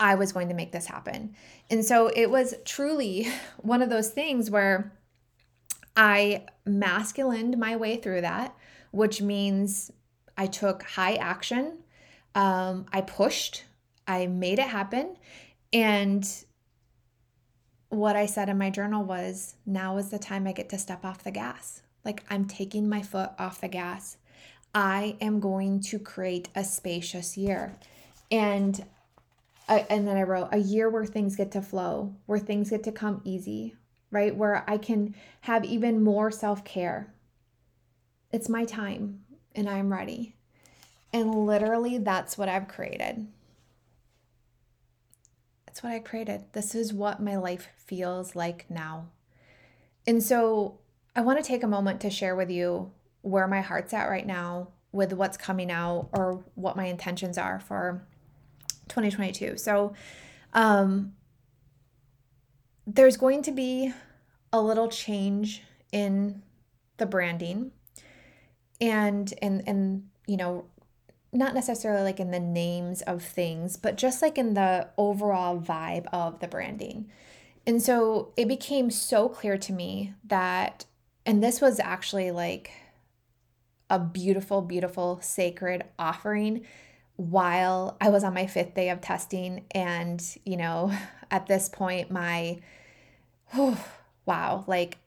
I 0.00 0.16
was 0.16 0.32
going 0.32 0.48
to 0.48 0.54
make 0.54 0.72
this 0.72 0.86
happen. 0.86 1.36
And 1.70 1.84
so 1.84 2.08
it 2.08 2.30
was 2.30 2.54
truly 2.64 3.28
one 3.58 3.80
of 3.80 3.90
those 3.90 4.10
things 4.10 4.50
where 4.50 4.92
I 5.96 6.44
masculined 6.66 7.58
my 7.58 7.76
way 7.76 7.96
through 7.96 8.20
that, 8.20 8.54
which 8.90 9.22
means 9.22 9.90
I 10.36 10.46
took 10.46 10.82
high 10.82 11.14
action. 11.14 11.78
Um, 12.34 12.86
I 12.92 13.00
pushed, 13.00 13.64
I 14.06 14.26
made 14.26 14.58
it 14.58 14.68
happen. 14.68 15.16
And 15.72 16.28
what 17.88 18.16
I 18.16 18.26
said 18.26 18.48
in 18.48 18.58
my 18.58 18.70
journal 18.70 19.04
was 19.04 19.54
now 19.64 19.96
is 19.96 20.10
the 20.10 20.18
time 20.18 20.46
I 20.46 20.52
get 20.52 20.68
to 20.70 20.78
step 20.78 21.04
off 21.04 21.24
the 21.24 21.30
gas. 21.30 21.82
Like 22.04 22.24
I'm 22.28 22.44
taking 22.44 22.88
my 22.88 23.02
foot 23.02 23.30
off 23.38 23.60
the 23.60 23.68
gas. 23.68 24.18
I 24.74 25.16
am 25.22 25.40
going 25.40 25.80
to 25.80 25.98
create 25.98 26.50
a 26.54 26.62
spacious 26.62 27.38
year. 27.38 27.78
And 28.30 28.84
I, 29.68 29.86
and 29.88 30.06
then 30.06 30.16
I 30.16 30.22
wrote 30.22 30.48
a 30.52 30.58
year 30.58 30.90
where 30.90 31.06
things 31.06 31.36
get 31.36 31.50
to 31.52 31.62
flow, 31.62 32.14
where 32.26 32.38
things 32.38 32.70
get 32.70 32.84
to 32.84 32.92
come 32.92 33.22
easy, 33.24 33.74
right? 34.10 34.34
Where 34.34 34.64
I 34.68 34.78
can 34.78 35.14
have 35.42 35.64
even 35.64 36.02
more 36.02 36.30
self 36.30 36.64
care. 36.64 37.12
It's 38.32 38.48
my 38.48 38.64
time 38.64 39.20
and 39.54 39.68
I'm 39.68 39.92
ready. 39.92 40.36
And 41.12 41.46
literally, 41.46 41.98
that's 41.98 42.36
what 42.36 42.48
I've 42.48 42.68
created. 42.68 43.26
That's 45.66 45.82
what 45.82 45.92
I 45.92 45.98
created. 45.98 46.44
This 46.52 46.74
is 46.74 46.92
what 46.92 47.22
my 47.22 47.36
life 47.36 47.68
feels 47.76 48.34
like 48.34 48.66
now. 48.68 49.08
And 50.06 50.22
so 50.22 50.78
I 51.14 51.22
want 51.22 51.38
to 51.38 51.44
take 51.44 51.62
a 51.62 51.68
moment 51.68 52.00
to 52.02 52.10
share 52.10 52.36
with 52.36 52.50
you 52.50 52.92
where 53.22 53.48
my 53.48 53.60
heart's 53.60 53.92
at 53.92 54.08
right 54.08 54.26
now 54.26 54.68
with 54.92 55.12
what's 55.12 55.36
coming 55.36 55.70
out 55.70 56.08
or 56.12 56.44
what 56.54 56.76
my 56.76 56.84
intentions 56.84 57.36
are 57.36 57.60
for 57.60 58.06
2022. 58.88 59.56
So, 59.56 59.94
um, 60.54 61.15
there's 62.86 63.16
going 63.16 63.42
to 63.42 63.52
be 63.52 63.92
a 64.52 64.60
little 64.60 64.88
change 64.88 65.62
in 65.92 66.42
the 66.98 67.06
branding 67.06 67.72
and 68.80 69.34
and 69.42 69.62
and 69.66 70.08
you 70.26 70.36
know 70.36 70.64
not 71.32 71.54
necessarily 71.54 72.02
like 72.02 72.20
in 72.20 72.30
the 72.30 72.40
names 72.40 73.02
of 73.02 73.22
things, 73.22 73.76
but 73.76 73.96
just 73.96 74.22
like 74.22 74.38
in 74.38 74.54
the 74.54 74.88
overall 74.96 75.60
vibe 75.60 76.06
of 76.12 76.40
the 76.40 76.48
branding. 76.48 77.10
And 77.66 77.82
so 77.82 78.32
it 78.36 78.48
became 78.48 78.90
so 78.90 79.28
clear 79.28 79.58
to 79.58 79.72
me 79.72 80.14
that, 80.24 80.86
and 81.24 81.42
this 81.42 81.60
was 81.60 81.80
actually 81.80 82.30
like 82.30 82.70
a 83.90 83.98
beautiful, 83.98 84.62
beautiful, 84.62 85.18
sacred 85.20 85.84
offering 85.98 86.64
while 87.16 87.96
I 88.00 88.10
was 88.10 88.24
on 88.24 88.34
my 88.34 88.46
fifth 88.46 88.74
day 88.74 88.90
of 88.90 89.00
testing. 89.00 89.64
And, 89.72 90.22
you 90.44 90.56
know, 90.56 90.92
at 91.30 91.46
this 91.46 91.68
point, 91.68 92.10
my, 92.10 92.60
oh, 93.54 93.82
wow, 94.24 94.64
like 94.66 94.98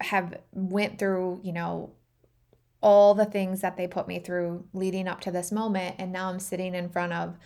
have 0.00 0.40
went 0.52 0.98
through, 0.98 1.40
you 1.42 1.52
know, 1.52 1.92
all 2.80 3.14
the 3.14 3.24
things 3.24 3.60
that 3.60 3.76
they 3.76 3.86
put 3.86 4.08
me 4.08 4.18
through 4.18 4.64
leading 4.72 5.06
up 5.06 5.20
to 5.20 5.30
this 5.30 5.52
moment. 5.52 5.96
And 5.98 6.12
now 6.12 6.28
I'm 6.28 6.40
sitting 6.40 6.74
in 6.74 6.88
front 6.88 7.12
of 7.12 7.36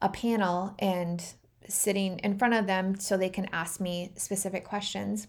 a 0.00 0.08
panel 0.08 0.74
and 0.78 1.24
sitting 1.68 2.20
in 2.20 2.38
front 2.38 2.54
of 2.54 2.66
them 2.66 2.98
so 2.98 3.16
they 3.16 3.28
can 3.28 3.48
ask 3.52 3.80
me 3.80 4.12
specific 4.16 4.64
questions. 4.64 5.26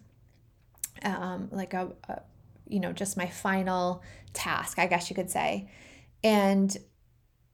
Um, 1.03 1.49
like 1.51 1.73
a, 1.73 1.91
a, 2.07 2.21
you 2.67 2.79
know, 2.79 2.91
just 2.91 3.17
my 3.17 3.27
final 3.27 4.03
task, 4.33 4.77
I 4.77 4.87
guess 4.87 5.09
you 5.09 5.15
could 5.15 5.29
say. 5.31 5.69
And 6.23 6.75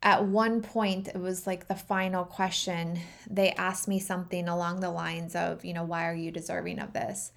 at 0.03 0.25
one 0.25 0.61
point, 0.61 1.07
it 1.07 1.19
was 1.19 1.47
like 1.47 1.67
the 1.67 1.75
final 1.75 2.25
question. 2.25 2.99
They 3.27 3.51
asked 3.53 3.87
me 3.87 3.99
something 3.99 4.47
along 4.47 4.81
the 4.81 4.91
lines 4.91 5.35
of, 5.35 5.65
you 5.65 5.73
know, 5.73 5.83
why 5.83 6.07
are 6.07 6.13
you 6.13 6.29
deserving 6.29 6.79
of 6.79 6.93
this? 6.93 7.31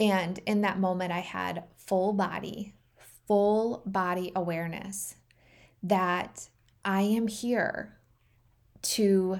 And 0.00 0.40
in 0.46 0.62
that 0.62 0.80
moment, 0.80 1.12
I 1.12 1.20
had 1.20 1.64
full 1.76 2.12
body 2.12 2.74
full 3.30 3.80
body 3.86 4.32
awareness 4.34 5.14
that 5.84 6.48
I 6.84 7.02
am 7.02 7.28
here 7.28 7.96
to 8.82 9.38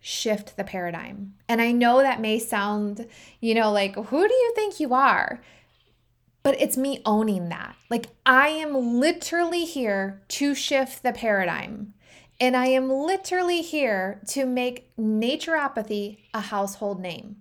shift 0.00 0.56
the 0.56 0.64
paradigm. 0.64 1.34
And 1.48 1.62
I 1.62 1.70
know 1.70 2.00
that 2.00 2.20
may 2.20 2.40
sound, 2.40 3.06
you 3.40 3.54
know, 3.54 3.70
like, 3.70 3.94
who 3.94 4.26
do 4.26 4.34
you 4.34 4.52
think 4.56 4.80
you 4.80 4.94
are? 4.94 5.40
But 6.44 6.60
it's 6.60 6.76
me 6.76 7.00
owning 7.04 7.48
that. 7.48 7.74
Like, 7.90 8.06
I 8.24 8.48
am 8.48 9.00
literally 9.00 9.64
here 9.64 10.22
to 10.28 10.54
shift 10.54 11.02
the 11.02 11.12
paradigm. 11.12 11.94
And 12.40 12.56
I 12.56 12.66
am 12.66 12.90
literally 12.90 13.62
here 13.62 14.20
to 14.28 14.44
make 14.44 14.94
naturopathy 14.96 16.18
a 16.32 16.40
household 16.40 17.00
name. 17.00 17.36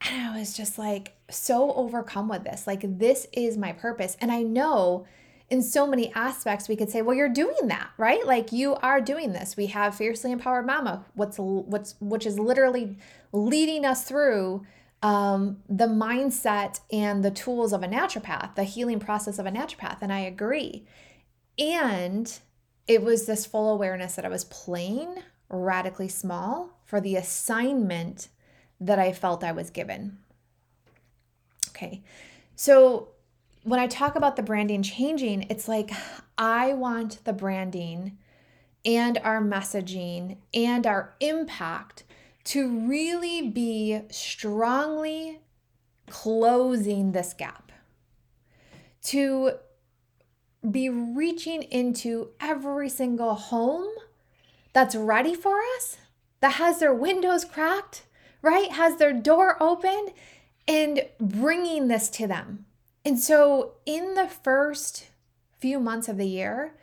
And 0.00 0.28
I 0.28 0.38
was 0.38 0.56
just 0.56 0.78
like 0.78 1.12
so 1.28 1.74
overcome 1.74 2.28
with 2.28 2.44
this. 2.44 2.66
Like, 2.66 2.82
this 2.98 3.26
is 3.32 3.58
my 3.58 3.72
purpose. 3.72 4.16
And 4.20 4.30
I 4.30 4.42
know 4.42 5.06
in 5.50 5.62
so 5.62 5.86
many 5.86 6.12
aspects 6.14 6.68
we 6.68 6.76
could 6.76 6.90
say, 6.90 7.02
well, 7.02 7.16
you're 7.16 7.28
doing 7.28 7.68
that, 7.68 7.90
right? 7.98 8.24
Like 8.26 8.52
you 8.52 8.74
are 8.76 9.00
doing 9.00 9.32
this. 9.32 9.56
We 9.56 9.66
have 9.66 9.94
Fiercely 9.94 10.32
Empowered 10.32 10.66
Mama, 10.66 11.04
what's 11.14 11.38
what's 11.38 11.94
which 12.00 12.26
is 12.26 12.38
literally 12.38 12.98
leading 13.32 13.84
us 13.84 14.04
through 14.04 14.64
um, 15.04 15.58
the 15.68 15.86
mindset 15.86 16.80
and 16.90 17.22
the 17.22 17.30
tools 17.30 17.74
of 17.74 17.82
a 17.82 17.86
naturopath, 17.86 18.54
the 18.54 18.64
healing 18.64 18.98
process 18.98 19.38
of 19.38 19.44
a 19.44 19.50
naturopath. 19.50 19.98
And 20.00 20.10
I 20.10 20.20
agree. 20.20 20.86
And 21.58 22.36
it 22.88 23.02
was 23.02 23.26
this 23.26 23.44
full 23.44 23.70
awareness 23.70 24.14
that 24.14 24.24
I 24.24 24.30
was 24.30 24.44
playing 24.44 25.16
radically 25.50 26.08
small 26.08 26.80
for 26.86 27.02
the 27.02 27.16
assignment 27.16 28.28
that 28.80 28.98
I 28.98 29.12
felt 29.12 29.44
I 29.44 29.52
was 29.52 29.68
given. 29.68 30.16
Okay. 31.68 32.02
So 32.56 33.08
when 33.62 33.78
I 33.78 33.86
talk 33.86 34.16
about 34.16 34.36
the 34.36 34.42
branding 34.42 34.82
changing, 34.82 35.42
it's 35.50 35.68
like 35.68 35.90
I 36.38 36.72
want 36.72 37.22
the 37.24 37.34
branding 37.34 38.16
and 38.86 39.18
our 39.18 39.42
messaging 39.42 40.38
and 40.54 40.86
our 40.86 41.14
impact 41.20 42.04
to 42.44 42.68
really 42.68 43.48
be 43.48 44.02
strongly 44.10 45.40
closing 46.08 47.12
this 47.12 47.32
gap, 47.32 47.72
to 49.02 49.52
be 50.70 50.88
reaching 50.88 51.62
into 51.62 52.30
every 52.40 52.88
single 52.88 53.34
home 53.34 53.88
that's 54.72 54.94
ready 54.94 55.34
for 55.34 55.60
us, 55.76 55.96
that 56.40 56.54
has 56.54 56.80
their 56.80 56.94
windows 56.94 57.44
cracked, 57.44 58.02
right? 58.42 58.70
Has 58.72 58.96
their 58.96 59.12
door 59.12 59.56
opened, 59.62 60.10
and 60.66 61.04
bringing 61.20 61.88
this 61.88 62.08
to 62.08 62.26
them. 62.26 62.66
And 63.04 63.18
so, 63.18 63.74
in 63.84 64.14
the 64.14 64.28
first 64.28 65.08
few 65.58 65.78
months 65.78 66.08
of 66.08 66.16
the 66.16 66.26
year, 66.26 66.74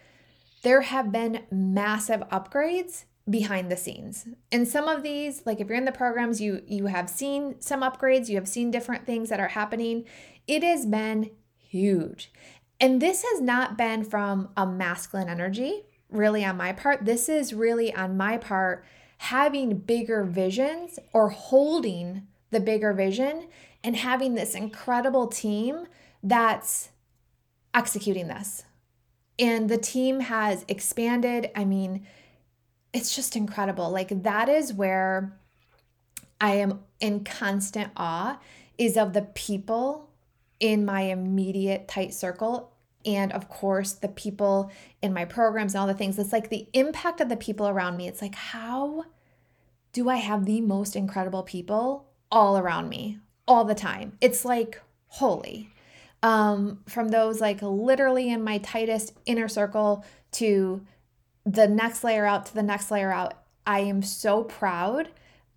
there 0.62 0.82
have 0.82 1.12
been 1.12 1.44
massive 1.51 2.22
upgrades 2.32 3.06
behind 3.32 3.72
the 3.72 3.78
scenes. 3.78 4.28
And 4.52 4.68
some 4.68 4.88
of 4.88 5.02
these, 5.02 5.44
like 5.46 5.60
if 5.60 5.68
you're 5.68 5.78
in 5.78 5.86
the 5.86 5.92
programs, 5.92 6.42
you 6.42 6.62
you 6.68 6.88
have 6.88 7.10
seen 7.10 7.60
some 7.60 7.82
upgrades, 7.82 8.30
you 8.30 8.36
have 8.36 8.48
seen 8.48 8.70
different 8.70 9.06
things 9.06 9.30
that 9.30 9.40
are 9.40 9.50
happening. 9.50 10.06
It 10.48 10.62
has 10.64 10.86
been 10.86 11.32
huge. 11.58 12.32
And 12.80 13.02
this 13.02 13.24
has 13.24 13.42
not 13.42 13.78
been 13.78 14.04
from 14.04 14.50
a 14.58 14.66
masculine 14.66 15.30
energy, 15.30 15.84
really 16.10 16.44
on 16.44 16.58
my 16.58 16.74
part. 16.74 17.06
This 17.06 17.30
is 17.30 17.54
really 17.54 17.94
on 17.94 18.18
my 18.18 18.38
part 18.38 18.84
having 19.20 19.78
bigger 19.78 20.24
visions 20.24 20.98
or 21.14 21.30
holding 21.30 22.26
the 22.50 22.60
bigger 22.60 22.92
vision 22.92 23.48
and 23.84 23.96
having 23.96 24.34
this 24.34 24.56
incredible 24.56 25.28
team 25.28 25.86
that's 26.24 26.90
executing 27.74 28.28
this. 28.28 28.64
And 29.38 29.70
the 29.70 29.78
team 29.78 30.22
has 30.22 30.66
expanded. 30.68 31.52
I 31.56 31.66
mean, 31.66 32.06
it's 32.93 33.15
just 33.15 33.36
incredible. 33.36 33.89
Like, 33.89 34.24
that 34.24 34.50
is 34.50 34.74
where 34.74 35.38
I 36.39 36.55
am 36.55 36.81
in 37.00 37.24
constant 37.24 37.91
awe 37.95 38.39
is 38.77 38.98
of 38.98 39.13
the 39.13 39.21
people 39.21 40.10
in 40.60 40.86
my 40.86 41.01
immediate 41.01 41.88
tight 41.88 42.13
circle 42.13 42.71
and 43.05 43.31
of 43.31 43.50
course 43.50 43.93
the 43.93 44.07
people 44.07 44.71
in 45.01 45.13
my 45.13 45.25
programs 45.25 45.74
and 45.74 45.81
all 45.81 45.88
the 45.88 45.93
things. 45.93 46.17
It's 46.17 46.31
like 46.31 46.50
the 46.50 46.67
impact 46.74 47.21
of 47.21 47.29
the 47.29 47.38
people 47.38 47.67
around 47.67 47.98
me. 47.98 48.07
It's 48.07 48.21
like 48.21 48.36
how 48.36 49.05
do 49.93 50.07
i 50.07 50.15
have 50.15 50.45
the 50.45 50.62
most 50.62 50.95
incredible 50.95 51.43
people 51.43 52.05
all 52.31 52.57
around 52.57 52.89
me 52.89 53.19
all 53.48 53.65
the 53.65 53.75
time? 53.75 54.17
It's 54.21 54.45
like 54.45 54.81
holy. 55.07 55.69
Um, 56.24 56.81
from 56.88 57.10
those 57.10 57.41
like 57.41 57.62
literally 57.62 58.29
in 58.29 58.43
my 58.43 58.60
tightest 58.60 59.13
inner 59.25 59.48
circle 59.48 60.05
to 60.33 60.86
the 61.45 61.67
next 61.67 62.03
layer 62.03 62.25
out 62.25 62.45
to 62.48 62.53
the 62.53 62.63
next 62.63 62.91
layer 62.91 63.12
out. 63.12 63.33
I 63.65 63.79
am 63.79 64.01
so 64.01 64.43
proud 64.43 65.10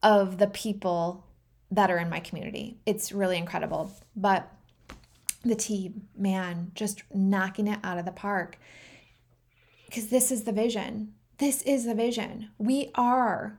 of 0.03 0.39
the 0.39 0.47
people 0.47 1.25
that 1.71 1.91
are 1.91 1.99
in 1.99 2.11
my 2.11 2.21
community. 2.21 2.79
It's 2.87 3.13
really 3.13 3.39
incredible. 3.39 3.91
But 4.15 4.51
the 5.43 5.55
team, 5.55 6.09
man, 6.17 6.71
just 6.75 7.03
knocking 7.13 7.67
it 7.67 7.81
out 7.83 7.99
of 7.99 8.05
the 8.05 8.13
park. 8.13 8.59
Because 9.87 10.09
this 10.09 10.31
is 10.31 10.45
the 10.45 10.53
vision. 10.53 11.15
This 11.39 11.63
is 11.63 11.85
the 11.85 11.95
vision. 11.95 12.51
We 12.59 12.91
are 12.95 13.59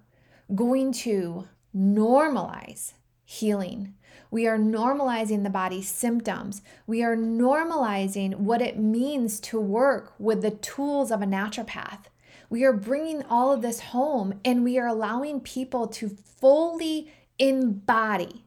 going 0.53 0.91
to 0.93 1.47
normalize 1.75 2.93
healing. 3.25 3.95
We 4.31 4.47
are 4.47 4.57
normalizing 4.57 5.43
the 5.43 5.49
body's 5.49 5.89
symptoms. 5.89 6.61
We 6.87 7.03
are 7.03 7.15
normalizing 7.15 8.35
what 8.35 8.61
it 8.61 8.77
means 8.77 9.39
to 9.41 9.59
work 9.59 10.13
with 10.19 10.41
the 10.41 10.51
tools 10.51 11.11
of 11.11 11.21
a 11.21 11.25
naturopath. 11.25 12.05
We 12.49 12.63
are 12.63 12.73
bringing 12.73 13.23
all 13.23 13.51
of 13.51 13.61
this 13.61 13.79
home 13.79 14.39
and 14.43 14.63
we 14.63 14.77
are 14.77 14.87
allowing 14.87 15.39
people 15.39 15.87
to 15.87 16.09
fully 16.09 17.11
embody. 17.39 18.43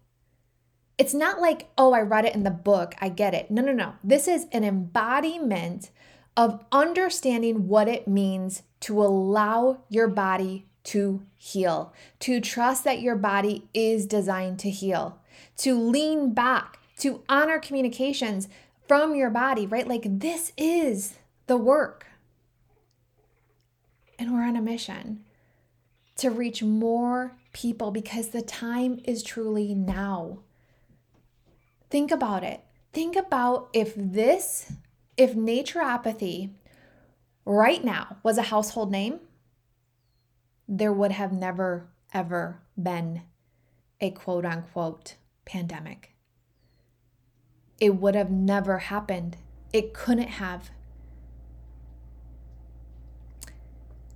It's 0.97 1.15
not 1.15 1.41
like, 1.41 1.69
oh, 1.79 1.93
I 1.93 2.01
read 2.01 2.25
it 2.25 2.35
in 2.35 2.43
the 2.43 2.51
book, 2.51 2.95
I 3.01 3.09
get 3.09 3.35
it. 3.35 3.51
No, 3.51 3.63
no, 3.63 3.73
no. 3.73 3.95
This 4.03 4.27
is 4.27 4.47
an 4.53 4.65
embodiment 4.65 5.91
of 6.37 6.65
understanding 6.73 7.69
what 7.69 7.89
it 7.89 8.09
means 8.09 8.63
to 8.81 9.03
allow 9.03 9.83
your 9.89 10.09
body 10.09 10.67
to 10.85 11.23
heal, 11.37 11.93
to 12.21 12.41
trust 12.41 12.85
that 12.85 13.01
your 13.01 13.17
body 13.17 13.69
is 13.75 14.07
designed 14.07 14.59
to 14.61 14.71
heal, 14.71 15.21
to 15.59 15.79
lean 15.79 16.33
back, 16.33 16.79
to 16.99 17.23
honor 17.29 17.59
communications 17.59 18.49
from 18.87 19.15
your 19.15 19.31
body, 19.31 19.67
right? 19.67 19.87
Like 19.87 20.21
this 20.21 20.53
is 20.57 21.15
the 21.47 21.57
work. 21.57 22.07
And 24.19 24.33
we're 24.33 24.43
on 24.43 24.57
a 24.57 24.63
mission 24.63 25.25
to 26.17 26.31
reach 26.31 26.63
more 26.63 27.37
people 27.53 27.91
because 27.91 28.29
the 28.29 28.43
time 28.43 29.01
is 29.05 29.23
truly 29.23 29.75
now. 29.75 30.41
Think 31.91 32.11
about 32.11 32.43
it. 32.43 32.65
Think 32.93 33.17
about 33.17 33.69
if 33.73 33.95
this, 33.97 34.73
if 35.17 35.35
naturopathy 35.35 36.51
right 37.45 37.85
now 37.85 38.17
was 38.23 38.37
a 38.39 38.43
household 38.43 38.91
name, 38.91 39.21
there 40.67 40.93
would 40.93 41.13
have 41.13 41.33
never, 41.33 41.89
ever 42.13 42.61
been 42.81 43.23
a 44.01 44.11
quote 44.11 44.45
unquote 44.45 45.15
pandemic. 45.45 46.15
It 47.81 47.95
would 47.97 48.15
have 48.15 48.31
never 48.31 48.79
happened. 48.79 49.37
It 49.73 49.95
couldn't 49.95 50.29
have. 50.29 50.71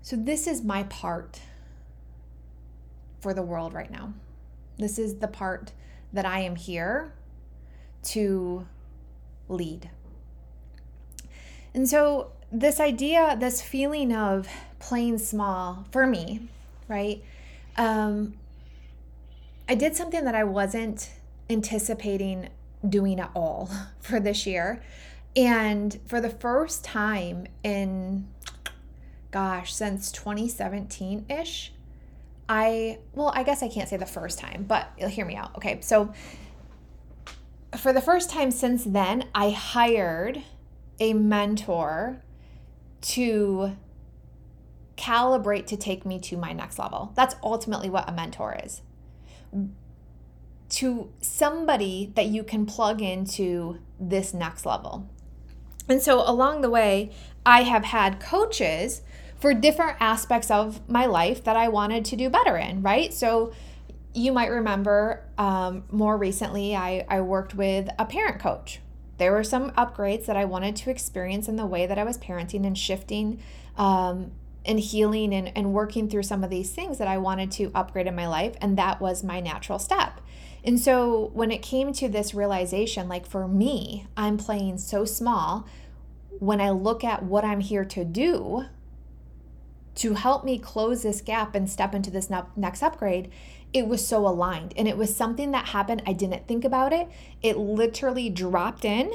So, 0.03 0.17
this 0.17 0.49
is 0.49 0.63
my 0.63 0.83
part 0.85 1.41
for 3.21 3.33
the 3.33 3.43
world 3.43 3.73
right 3.73 3.91
now. 3.91 4.13
This 4.77 4.99
is 4.99 5.17
the 5.17 5.29
part 5.29 5.73
that 6.13 6.27
I 6.27 6.41
am 6.41 6.57
here 6.57 7.13
to 8.05 8.67
lead. 9.49 9.91
And 11.73 11.89
so, 11.89 12.33
this 12.51 12.81
idea, 12.81 13.37
this 13.39 13.63
feeling 13.63 14.13
of 14.13 14.49
playing 14.81 15.19
small 15.19 15.87
for 15.93 16.05
me, 16.05 16.49
right? 16.89 17.23
Um, 17.77 18.35
I 19.69 19.77
did 19.77 19.95
something 19.95 20.25
that 20.25 20.35
I 20.35 20.43
wasn't 20.43 21.11
anticipating 21.49 22.49
doing 22.87 23.21
at 23.21 23.31
all 23.35 23.71
for 24.01 24.19
this 24.19 24.47
year. 24.47 24.83
And 25.37 25.99
for 26.07 26.21
the 26.21 26.29
first 26.29 26.85
time 26.85 27.47
in 27.63 28.27
gosh, 29.33 29.75
since 29.75 30.13
2017 30.13 31.27
ish. 31.29 31.73
I, 32.49 32.99
well, 33.15 33.33
I 33.35 33.43
guess 33.43 33.63
I 33.63 33.69
can't 33.69 33.89
say 33.89 33.97
the 33.97 34.07
first 34.07 34.39
time, 34.39 34.65
but 34.69 34.93
you'll 34.99 35.09
hear 35.09 35.25
me 35.25 35.35
out. 35.35 35.57
Okay, 35.57 35.81
so 35.81 36.13
for 37.77 37.93
the 37.93 38.01
first 38.01 38.31
time 38.31 38.51
since 38.51 38.85
then, 38.85 39.25
I 39.35 39.51
hired 39.51 40.43
a 41.01 41.15
mentor 41.15 42.23
to 43.01 43.77
calibrate 44.97 45.67
to 45.67 45.77
take 45.77 46.05
me 46.05 46.21
to 46.21 46.37
my 46.37 46.53
next 46.53 46.79
level. 46.79 47.13
That's 47.17 47.35
ultimately 47.43 47.89
what 47.89 48.09
a 48.09 48.13
mentor 48.13 48.57
is. 48.63 48.83
To 50.69 51.11
somebody 51.21 52.13
that 52.15 52.27
you 52.27 52.45
can 52.45 52.67
plug 52.67 53.01
into 53.01 53.79
this 53.99 54.35
next 54.35 54.67
level. 54.67 55.09
And 55.89 56.01
so 56.01 56.21
along 56.29 56.61
the 56.61 56.71
way, 56.71 57.11
I 57.45 57.63
have 57.63 57.85
had 57.85 58.21
coaches 58.21 59.03
for 59.43 59.53
different 59.53 59.97
aspects 59.99 60.53
of 60.53 60.89
my 60.89 61.05
life 61.05 61.43
that 61.43 61.57
I 61.57 61.67
wanted 61.67 62.05
to 62.07 62.17
do 62.17 62.31
better 62.31 62.57
in, 62.57 62.81
right? 62.81 63.13
So 63.13 63.53
you 64.15 64.33
might 64.33 64.53
remember 64.53 65.25
um, 65.37 65.83
more 65.91 66.17
recently, 66.17 66.77
I, 66.77 67.05
I 67.09 67.23
worked 67.23 67.53
with 67.53 67.89
a 67.99 68.05
parent 68.05 68.41
coach. 68.41 68.79
There 69.19 69.33
were 69.33 69.43
some 69.43 69.73
upgrades 69.73 70.27
that 70.27 70.37
I 70.37 70.45
wanted 70.45 70.77
to 70.77 70.91
experience 70.91 71.49
in 71.49 71.57
the 71.57 71.67
way 71.67 71.87
that 71.87 71.99
I 71.99 72.05
was 72.05 72.19
parenting 72.19 72.65
and 72.65 72.79
shifting 72.79 73.43
um, 73.77 74.31
and 74.65 74.79
healing 74.79 75.35
and, 75.35 75.51
and 75.57 75.75
working 75.75 76.09
through 76.09 76.23
some 76.23 76.45
of 76.45 76.51
these 76.51 76.71
things 76.71 76.99
that 76.99 77.09
I 77.09 77.19
wanted 77.19 77.51
to 77.53 77.73
upgrade 77.75 78.07
in 78.07 78.15
my 78.15 78.29
life. 78.29 78.55
And 78.61 78.79
that 78.79 79.01
was 79.01 79.25
my 79.25 79.41
natural 79.41 79.81
step. 79.81 80.21
And 80.63 80.79
so 80.79 81.33
when 81.35 81.51
it 81.51 81.63
came 81.63 81.93
to 81.95 82.09
this 82.09 82.33
realization, 82.33 83.09
like 83.09 83.27
for 83.27 83.49
me, 83.49 84.07
I'm 84.17 84.39
playing 84.39 84.79
so 84.79 85.05
small 85.05 85.67
when 86.39 86.61
I 86.61 86.71
look 86.71 87.03
at 87.03 87.25
what 87.25 87.45
I'm 87.45 87.59
here 87.59 87.85
to 87.87 88.05
do 88.05 88.67
to 89.95 90.15
help 90.15 90.45
me 90.45 90.59
close 90.59 91.03
this 91.03 91.21
gap 91.21 91.55
and 91.55 91.69
step 91.69 91.95
into 91.95 92.11
this 92.11 92.31
next 92.57 92.83
upgrade 92.83 93.31
it 93.73 93.87
was 93.87 94.07
so 94.07 94.27
aligned 94.27 94.75
and 94.77 94.87
it 94.87 94.97
was 94.97 95.15
something 95.15 95.53
that 95.53 95.69
happened. 95.69 96.03
I 96.07 96.13
didn't 96.13 96.47
think 96.47 96.65
about 96.65 96.93
it. 96.93 97.09
It 97.43 97.57
literally 97.57 98.29
dropped 98.29 98.85
in 98.85 99.13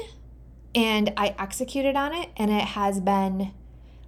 and 0.74 1.12
I 1.16 1.34
executed 1.38 1.96
on 1.96 2.14
it 2.14 2.30
and 2.36 2.50
it 2.50 2.64
has 2.64 3.00
been 3.00 3.52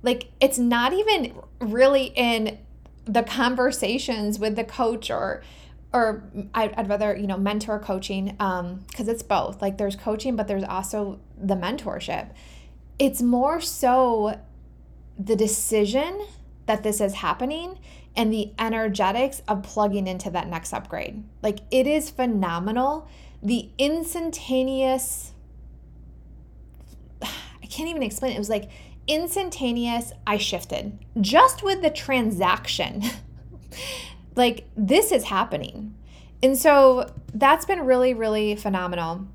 like 0.02 0.30
it's 0.40 0.59
not 0.59 0.92
even 0.92 1.35
really 1.61 2.12
in 2.16 2.59
the 3.04 3.22
conversations 3.22 4.38
with 4.38 4.56
the 4.56 4.64
coach 4.64 5.11
or 5.11 5.42
or 5.92 6.30
I'd, 6.54 6.88
rather 6.88 7.16
you 7.16 7.26
know 7.26 7.38
mentor 7.38 7.78
coaching 7.78 8.37
um 8.40 8.85
because 8.88 9.09
it's 9.09 9.22
both 9.22 9.62
like 9.62 9.78
there's 9.78 9.96
coaching 9.96 10.37
but 10.37 10.48
there's 10.48 10.64
also 10.64 11.18
the 11.37 11.54
mentorship 11.54 12.30
it's 12.98 13.22
more 13.22 13.61
so 13.61 14.38
the 15.18 15.35
decision 15.35 16.26
that 16.70 16.83
this 16.83 17.00
is 17.00 17.14
happening 17.14 17.78
and 18.16 18.33
the 18.33 18.52
energetics 18.59 19.42
of 19.46 19.62
plugging 19.62 20.06
into 20.06 20.30
that 20.30 20.48
next 20.48 20.72
upgrade 20.72 21.22
like 21.42 21.61
it 21.70 21.87
is 21.87 22.11
phenomenal 22.11 23.09
the 23.42 23.70
instantaneous 23.78 25.33
i 27.22 27.66
can't 27.68 27.88
even 27.88 28.02
explain 28.02 28.33
it 28.33 28.37
it 28.37 28.38
was 28.38 28.50
like 28.50 28.70
instantaneous 29.06 30.12
i 30.26 30.37
shifted 30.37 30.98
just 31.20 31.62
with 31.62 31.83
the 31.83 31.90
transaction 31.90 33.02
like 34.37 34.64
this 34.76 35.12
is 35.12 35.24
happening. 35.24 35.94
And 36.42 36.56
so 36.56 37.12
that's 37.35 37.64
been 37.64 37.85
really, 37.85 38.14
really 38.14 38.56
phenomenal 38.56 39.26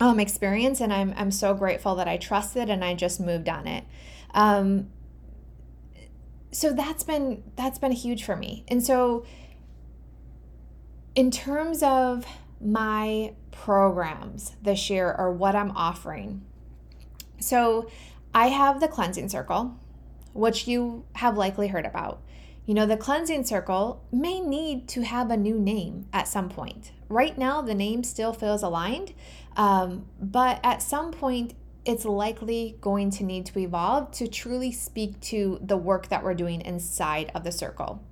um, 0.00 0.18
experience. 0.18 0.80
And 0.80 0.92
I'm, 0.92 1.12
I'm 1.16 1.30
so 1.30 1.54
grateful 1.54 1.94
that 1.96 2.08
I 2.08 2.16
trusted 2.16 2.70
and 2.70 2.84
I 2.84 2.94
just 2.94 3.20
moved 3.20 3.48
on 3.48 3.66
it. 3.66 3.84
Um, 4.34 4.88
so 6.52 6.72
that's 6.72 7.02
been 7.02 7.42
that's 7.56 7.78
been 7.78 7.92
huge 7.92 8.24
for 8.24 8.36
me. 8.36 8.64
And 8.68 8.84
so 8.84 9.24
in 11.14 11.30
terms 11.30 11.82
of 11.82 12.24
my 12.60 13.32
programs 13.50 14.56
this 14.62 14.88
year 14.88 15.14
or 15.16 15.30
what 15.32 15.54
I'm 15.54 15.70
offering. 15.72 16.42
So 17.38 17.90
I 18.34 18.48
have 18.48 18.80
the 18.80 18.88
cleansing 18.88 19.28
circle, 19.28 19.76
which 20.32 20.66
you 20.66 21.04
have 21.16 21.36
likely 21.36 21.68
heard 21.68 21.84
about. 21.86 22.22
You 22.66 22.74
know, 22.74 22.86
the 22.86 22.96
cleansing 22.96 23.44
circle 23.44 24.04
may 24.12 24.40
need 24.40 24.88
to 24.90 25.02
have 25.02 25.30
a 25.30 25.36
new 25.36 25.58
name 25.58 26.06
at 26.12 26.28
some 26.28 26.48
point. 26.48 26.92
Right 27.08 27.36
now, 27.36 27.60
the 27.60 27.74
name 27.74 28.04
still 28.04 28.32
feels 28.32 28.62
aligned, 28.62 29.12
um, 29.56 30.06
but 30.20 30.60
at 30.62 30.80
some 30.80 31.10
point, 31.10 31.54
it's 31.84 32.04
likely 32.04 32.76
going 32.80 33.10
to 33.10 33.24
need 33.24 33.46
to 33.46 33.58
evolve 33.58 34.12
to 34.12 34.28
truly 34.28 34.70
speak 34.70 35.18
to 35.20 35.58
the 35.60 35.76
work 35.76 36.08
that 36.08 36.22
we're 36.22 36.34
doing 36.34 36.60
inside 36.60 37.30
of 37.34 37.44
the 37.44 37.52
circle. 37.52 38.02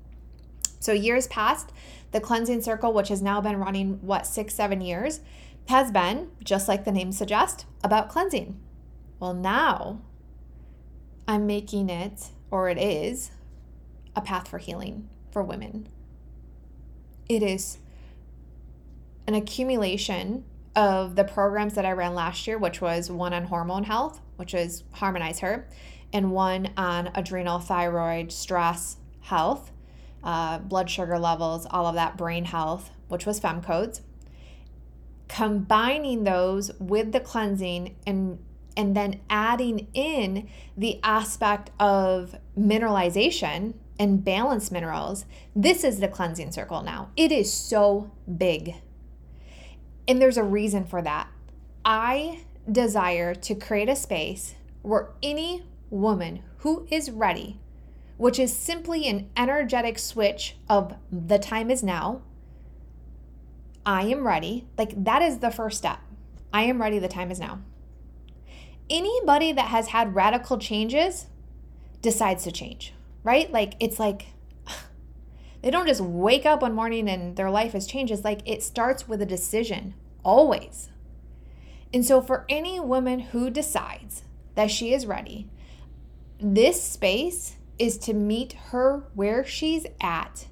So, 0.81 0.93
years 0.93 1.27
past, 1.29 1.71
the 2.13 2.21
cleansing 2.21 2.63
circle, 2.63 2.93
which 2.93 3.09
has 3.09 3.23
now 3.23 3.41
been 3.41 3.59
running, 3.59 4.01
what, 4.01 4.27
six, 4.27 4.55
seven 4.55 4.81
years, 4.81 5.21
has 5.69 5.93
been, 5.93 6.31
just 6.43 6.67
like 6.67 6.85
the 6.85 6.93
name 6.93 7.13
suggests, 7.13 7.65
about 7.85 8.09
cleansing. 8.09 8.59
Well, 9.21 9.35
now 9.35 10.01
I'm 11.29 11.47
making 11.47 11.91
it, 11.91 12.31
or 12.51 12.69
it 12.69 12.79
is, 12.79 13.31
a 14.17 14.21
path 14.21 14.49
for 14.49 14.59
healing 14.59 15.09
for 15.31 15.43
women. 15.43 15.89
It 17.29 17.43
is 17.43 17.79
an 19.29 19.35
accumulation 19.35 20.45
of 20.77 21.17
the 21.17 21.25
programs 21.25 21.75
that 21.75 21.85
I 21.85 21.93
ran 21.93 22.15
last 22.15 22.47
year, 22.47 22.59
which 22.59 22.81
was 22.81 23.11
one 23.11 23.33
on 23.33 23.45
hormone 23.45 23.85
health, 23.85 24.21
which 24.37 24.55
is 24.55 24.85
Harmonize 24.93 25.41
Her, 25.41 25.69
and 26.13 26.31
one 26.31 26.71
on 26.77 27.11
adrenal, 27.15 27.59
thyroid, 27.59 28.33
stress, 28.33 28.97
health, 29.21 29.73
uh, 30.23 30.59
blood 30.59 30.91
sugar 30.91 31.19
levels, 31.19 31.67
all 31.71 31.87
of 31.87 31.95
that, 31.95 32.17
brain 32.17 32.45
health, 32.45 32.91
which 33.09 33.27
was 33.27 33.41
FemCodes. 33.41 34.01
Combining 35.29 36.25
those 36.25 36.73
with 36.79 37.13
the 37.13 37.21
cleansing 37.21 37.97
and 38.07 38.39
and 38.77 38.97
then 38.97 39.21
adding 39.29 39.89
in 39.95 40.49
the 40.77 41.01
aspect 41.03 41.71
of 41.79 42.37
mineralization 42.59 43.75
and 43.99 44.25
balanced 44.25 44.73
minerals, 44.73 45.27
this 45.55 45.85
is 45.85 46.01
the 46.01 46.09
cleansing 46.09 46.53
circle 46.53 46.83
now. 46.83 47.11
It 47.17 47.33
is 47.33 47.53
so 47.53 48.11
big. 48.39 48.77
And 50.11 50.21
there's 50.21 50.37
a 50.37 50.43
reason 50.43 50.85
for 50.85 51.01
that. 51.03 51.29
I 51.85 52.41
desire 52.71 53.33
to 53.37 53.55
create 53.55 53.89
a 53.89 53.95
space 53.95 54.57
where 54.83 55.11
any 55.23 55.63
woman 55.89 56.43
who 56.59 56.89
is 56.91 57.13
ready, 57.13 57.61
which 58.17 58.41
is 58.41 58.53
simply 58.53 59.07
an 59.07 59.31
energetic 59.37 60.01
switch 60.01 60.57
of 60.69 60.97
the 61.13 61.39
time 61.39 61.71
is 61.71 61.85
now, 61.85 62.23
I 63.87 64.03
am 64.07 64.27
ready. 64.27 64.67
Like 64.77 65.05
that 65.05 65.23
is 65.23 65.39
the 65.39 65.53
first 65.53 65.79
step. 65.79 66.01
I 66.53 66.65
am 66.65 66.83
ready, 66.83 66.99
the 66.99 67.07
time 67.07 67.31
is 67.31 67.39
now. 67.39 67.61
Anybody 68.91 69.53
that 69.53 69.69
has 69.69 69.89
had 69.89 70.17
radical 70.17 70.59
changes 70.59 71.27
decides 72.03 72.43
to 72.43 72.51
change 72.51 72.93
right? 73.23 73.51
Like 73.53 73.75
it's 73.81 73.99
like 73.99 74.27
they 75.63 75.71
don't 75.71 75.87
just 75.87 76.01
wake 76.01 76.47
up 76.47 76.63
one 76.63 76.75
morning 76.75 77.09
and 77.09 77.37
their 77.37 77.51
life 77.51 77.73
has 77.73 77.87
changed. 77.87 78.13
It's 78.13 78.25
like 78.25 78.41
it 78.47 78.63
starts 78.63 79.09
with 79.09 79.23
a 79.23 79.27
decision, 79.27 79.95
always. 80.25 80.91
And 81.93 82.05
so, 82.05 82.21
for 82.21 82.45
any 82.49 82.79
woman 82.79 83.21
who 83.21 83.51
decides 83.51 84.23
that 84.55 84.71
she 84.71 84.93
is 84.95 85.07
ready, 85.07 85.49
this 86.39 86.83
space 86.83 87.57
is 87.79 87.99
to 87.99 88.15
meet 88.15 88.53
her 88.71 89.05
where 89.15 89.45
she's 89.45 89.87
at 90.01 90.47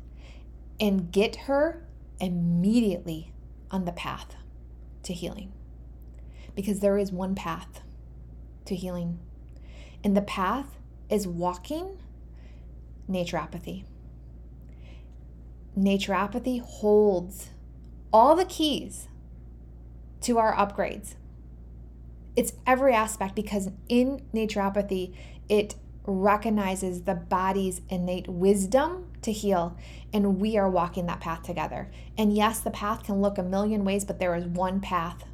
and 0.81 1.12
get 1.12 1.37
her 1.46 1.87
immediately 2.20 3.33
on 3.70 3.85
the 3.85 3.92
path 3.92 4.35
to 5.04 5.12
healing. 5.12 5.52
Because 6.54 6.81
there 6.81 6.98
is 6.98 7.12
one 7.12 7.35
path 7.35 7.83
to 8.64 8.74
healing, 8.74 9.18
and 10.02 10.16
the 10.16 10.22
path 10.22 10.78
is 11.09 11.26
walking 11.26 11.98
naturopathy. 13.09 13.85
Naturopathy 15.78 16.61
holds 16.61 17.50
all 18.12 18.35
the 18.35 18.44
keys 18.44 19.09
to 20.22 20.38
our 20.38 20.54
upgrades. 20.54 21.14
It's 22.37 22.52
every 22.66 22.94
aspect 22.94 23.35
because 23.35 23.70
in 23.88 24.22
naturopathy, 24.33 25.14
it 25.48 25.74
recognizes 26.04 27.02
the 27.02 27.14
body's 27.14 27.81
innate 27.90 28.28
wisdom 28.28 29.11
to 29.22 29.33
heal, 29.33 29.76
and 30.12 30.40
we 30.40 30.57
are 30.57 30.70
walking 30.70 31.07
that 31.07 31.20
path 31.20 31.42
together. 31.42 31.90
And 32.16 32.35
yes, 32.35 32.61
the 32.61 32.70
path 32.70 33.04
can 33.04 33.20
look 33.20 33.38
a 33.38 33.42
million 33.42 33.85
ways, 33.85 34.04
but 34.04 34.18
there 34.18 34.35
is 34.35 34.46
one 34.46 34.81
path. 34.81 35.24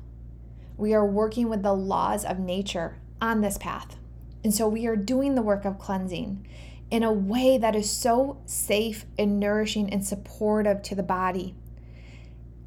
We 0.77 0.95
are 0.95 1.07
working 1.07 1.49
with 1.49 1.63
the 1.63 1.75
laws 1.75 2.25
of 2.25 2.39
nature 2.39 2.99
on 3.21 3.41
this 3.41 3.59
path. 3.59 3.97
And 4.43 4.53
so 4.53 4.69
we 4.69 4.87
are 4.87 4.97
doing 4.97 5.35
the 5.35 5.43
work 5.43 5.65
of 5.65 5.79
cleansing 5.79 6.47
in 6.91 7.03
a 7.03 7.13
way 7.13 7.57
that 7.59 7.77
is 7.77 7.91
so 7.91 8.43
safe 8.45 9.05
and 9.19 9.39
nourishing 9.41 9.93
and 9.93 10.05
supportive 10.05 10.83
to 10.83 10.95
the 10.95 11.03
body. 11.03 11.55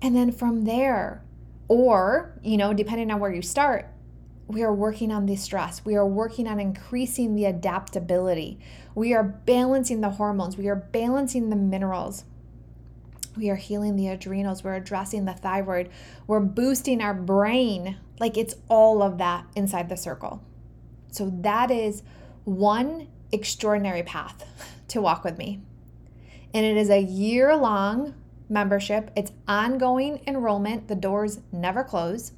And 0.01 0.15
then 0.15 0.31
from 0.31 0.65
there, 0.65 1.23
or, 1.67 2.39
you 2.41 2.57
know, 2.57 2.73
depending 2.73 3.11
on 3.11 3.19
where 3.19 3.33
you 3.33 3.41
start, 3.41 3.87
we 4.47 4.63
are 4.63 4.73
working 4.73 5.11
on 5.11 5.25
the 5.25 5.35
stress. 5.35 5.83
We 5.83 5.95
are 5.95 6.07
working 6.07 6.47
on 6.47 6.59
increasing 6.59 7.35
the 7.35 7.45
adaptability. 7.45 8.59
We 8.95 9.13
are 9.13 9.23
balancing 9.23 10.01
the 10.01 10.11
hormones. 10.11 10.57
We 10.57 10.69
are 10.69 10.75
balancing 10.75 11.49
the 11.49 11.57
minerals. 11.57 12.23
We 13.35 13.49
are 13.49 13.55
healing 13.55 13.97
the 13.97 14.07
adrenals. 14.07 14.63
We're 14.63 14.75
addressing 14.75 15.25
the 15.25 15.33
thyroid. 15.33 15.89
We're 16.25 16.39
boosting 16.39 17.01
our 17.01 17.13
brain. 17.13 17.97
Like 18.19 18.37
it's 18.37 18.55
all 18.69 19.03
of 19.03 19.17
that 19.17 19.45
inside 19.55 19.89
the 19.89 19.97
circle. 19.97 20.41
So 21.11 21.29
that 21.41 21.69
is 21.69 22.03
one 22.45 23.09
extraordinary 23.31 24.03
path 24.03 24.45
to 24.87 25.01
walk 25.01 25.23
with 25.23 25.37
me. 25.37 25.61
And 26.53 26.65
it 26.65 26.77
is 26.77 26.89
a 26.89 27.01
year 27.01 27.55
long 27.55 28.15
membership, 28.49 29.11
it's 29.15 29.31
ongoing 29.47 30.21
enrollment, 30.25 30.87
the 30.87 30.95
doors 30.95 31.39
never 31.51 31.83
close. 31.83 32.31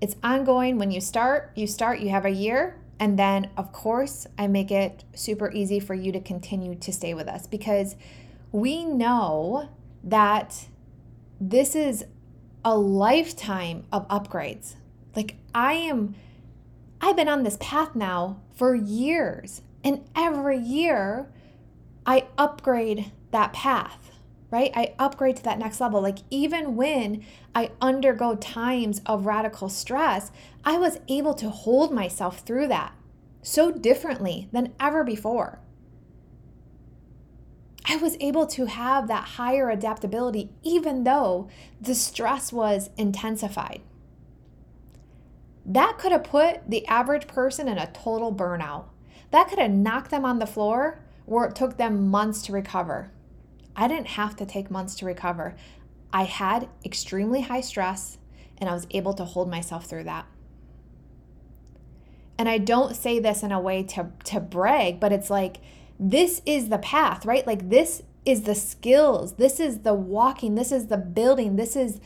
It's 0.00 0.16
ongoing. 0.22 0.78
When 0.78 0.90
you 0.90 1.00
start, 1.00 1.52
you 1.54 1.66
start, 1.66 2.00
you 2.00 2.08
have 2.10 2.24
a 2.24 2.30
year. 2.30 2.80
And 2.98 3.18
then, 3.18 3.50
of 3.56 3.72
course, 3.72 4.26
I 4.38 4.46
make 4.46 4.70
it 4.70 5.04
super 5.14 5.50
easy 5.52 5.80
for 5.80 5.94
you 5.94 6.12
to 6.12 6.20
continue 6.20 6.74
to 6.74 6.92
stay 6.92 7.14
with 7.14 7.28
us 7.28 7.46
because 7.46 7.96
we 8.52 8.84
know 8.84 9.68
that 10.04 10.66
this 11.40 11.74
is 11.74 12.04
a 12.64 12.76
lifetime 12.76 13.84
of 13.92 14.06
upgrades. 14.08 14.74
Like, 15.16 15.36
I 15.54 15.74
am, 15.74 16.14
I've 17.00 17.16
been 17.16 17.28
on 17.28 17.42
this 17.42 17.56
path 17.60 17.94
now 17.94 18.40
for 18.54 18.74
years. 18.74 19.62
And 19.82 20.06
every 20.14 20.58
year, 20.58 21.30
I 22.04 22.26
upgrade 22.36 23.12
that 23.30 23.52
path, 23.52 24.09
right? 24.50 24.72
I 24.74 24.94
upgrade 24.98 25.36
to 25.36 25.42
that 25.44 25.58
next 25.58 25.80
level. 25.80 26.00
Like, 26.00 26.18
even 26.30 26.76
when 26.76 27.24
I 27.54 27.70
undergo 27.80 28.34
times 28.36 29.00
of 29.06 29.26
radical 29.26 29.68
stress, 29.68 30.32
I 30.64 30.78
was 30.78 31.00
able 31.08 31.34
to 31.34 31.50
hold 31.50 31.92
myself 31.92 32.40
through 32.40 32.68
that 32.68 32.94
so 33.42 33.70
differently 33.70 34.48
than 34.52 34.72
ever 34.78 35.04
before. 35.04 35.60
I 37.86 37.96
was 37.96 38.16
able 38.20 38.46
to 38.48 38.66
have 38.66 39.08
that 39.08 39.24
higher 39.30 39.70
adaptability 39.70 40.50
even 40.62 41.04
though 41.04 41.48
the 41.80 41.94
stress 41.94 42.52
was 42.52 42.90
intensified. 42.96 43.80
That 45.64 45.98
could 45.98 46.12
have 46.12 46.24
put 46.24 46.68
the 46.68 46.86
average 46.86 47.26
person 47.26 47.68
in 47.68 47.78
a 47.78 47.90
total 47.90 48.34
burnout. 48.34 48.84
That 49.30 49.48
could 49.48 49.58
have 49.58 49.70
knocked 49.70 50.10
them 50.10 50.24
on 50.24 50.38
the 50.38 50.46
floor 50.46 51.00
where 51.26 51.46
it 51.46 51.54
took 51.54 51.76
them 51.76 52.08
months 52.08 52.42
to 52.42 52.52
recover. 52.52 53.10
I 53.76 53.88
didn't 53.88 54.08
have 54.08 54.36
to 54.36 54.46
take 54.46 54.70
months 54.70 54.94
to 54.96 55.06
recover. 55.06 55.56
I 56.12 56.24
had 56.24 56.68
extremely 56.84 57.42
high 57.42 57.60
stress 57.60 58.18
and 58.58 58.68
I 58.68 58.74
was 58.74 58.86
able 58.90 59.14
to 59.14 59.24
hold 59.24 59.50
myself 59.50 59.86
through 59.86 60.04
that. 60.04 60.26
And 62.38 62.48
I 62.48 62.58
don't 62.58 62.96
say 62.96 63.18
this 63.18 63.42
in 63.42 63.52
a 63.52 63.60
way 63.60 63.82
to, 63.82 64.10
to 64.24 64.40
brag, 64.40 64.98
but 64.98 65.12
it's 65.12 65.30
like, 65.30 65.58
this 65.98 66.40
is 66.46 66.68
the 66.68 66.78
path, 66.78 67.26
right? 67.26 67.46
Like, 67.46 67.68
this 67.68 68.02
is 68.24 68.42
the 68.42 68.54
skills, 68.54 69.34
this 69.34 69.60
is 69.60 69.80
the 69.80 69.94
walking, 69.94 70.54
this 70.54 70.72
is 70.72 70.86
the 70.86 70.96
building, 70.96 71.56
this 71.56 71.76
is 71.76 72.00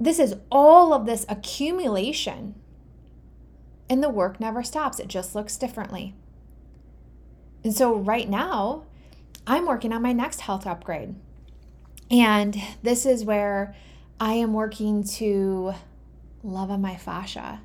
this 0.00 0.18
is 0.18 0.34
all 0.50 0.94
of 0.94 1.04
this 1.04 1.26
accumulation. 1.28 2.54
And 3.88 4.02
the 4.02 4.08
work 4.08 4.40
never 4.40 4.62
stops. 4.62 4.98
It 4.98 5.08
just 5.08 5.34
looks 5.34 5.58
differently. 5.58 6.14
And 7.62 7.74
so 7.74 7.94
right 7.94 8.28
now, 8.28 8.84
I'm 9.50 9.66
working 9.66 9.92
on 9.92 10.00
my 10.00 10.12
next 10.12 10.42
health 10.42 10.64
upgrade. 10.64 11.16
And 12.08 12.56
this 12.84 13.04
is 13.04 13.24
where 13.24 13.74
I 14.20 14.34
am 14.34 14.52
working 14.52 15.02
to 15.14 15.74
love 16.44 16.70
on 16.70 16.80
my 16.80 16.94
fascia. 16.94 17.60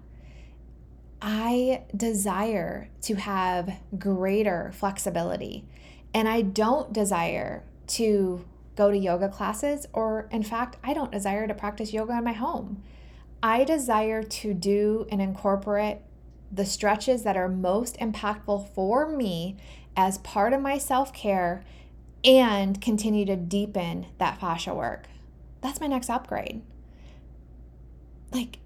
I 1.22 1.84
desire 1.96 2.90
to 3.04 3.14
have 3.14 3.72
greater 4.00 4.72
flexibility, 4.74 5.64
and 6.12 6.28
I 6.28 6.42
don't 6.42 6.92
desire 6.92 7.64
to 7.90 8.44
go 8.76 8.90
to 8.90 8.98
yoga 8.98 9.30
classes, 9.30 9.86
or 9.94 10.28
in 10.32 10.42
fact, 10.42 10.78
I 10.84 10.96
don't 10.96 11.12
desire 11.12 11.46
to 11.46 11.54
practice 11.54 11.94
yoga 11.94 12.18
in 12.18 12.24
my 12.24 12.34
home. 12.34 12.82
I 13.44 13.64
desire 13.64 14.24
to 14.24 14.56
do 14.56 15.06
and 15.12 15.22
incorporate 15.22 16.00
the 16.52 16.66
stretches 16.66 17.22
that 17.22 17.38
are 17.38 17.48
most 17.48 17.96
impactful 18.00 18.74
for 18.74 19.08
me 19.08 19.58
as 19.96 20.18
part 20.18 20.52
of 20.52 20.62
my 20.62 20.80
self 20.80 21.14
care 21.14 21.64
and 22.26 22.82
continue 22.82 23.26
to 23.26 23.36
deepen 23.36 24.08
that 24.18 24.40
fascia 24.40 24.74
work. 24.74 25.06
That's 25.62 25.80
my 25.80 25.88
next 25.88 26.10
upgrade. 26.10 26.62
Like, 28.32 28.58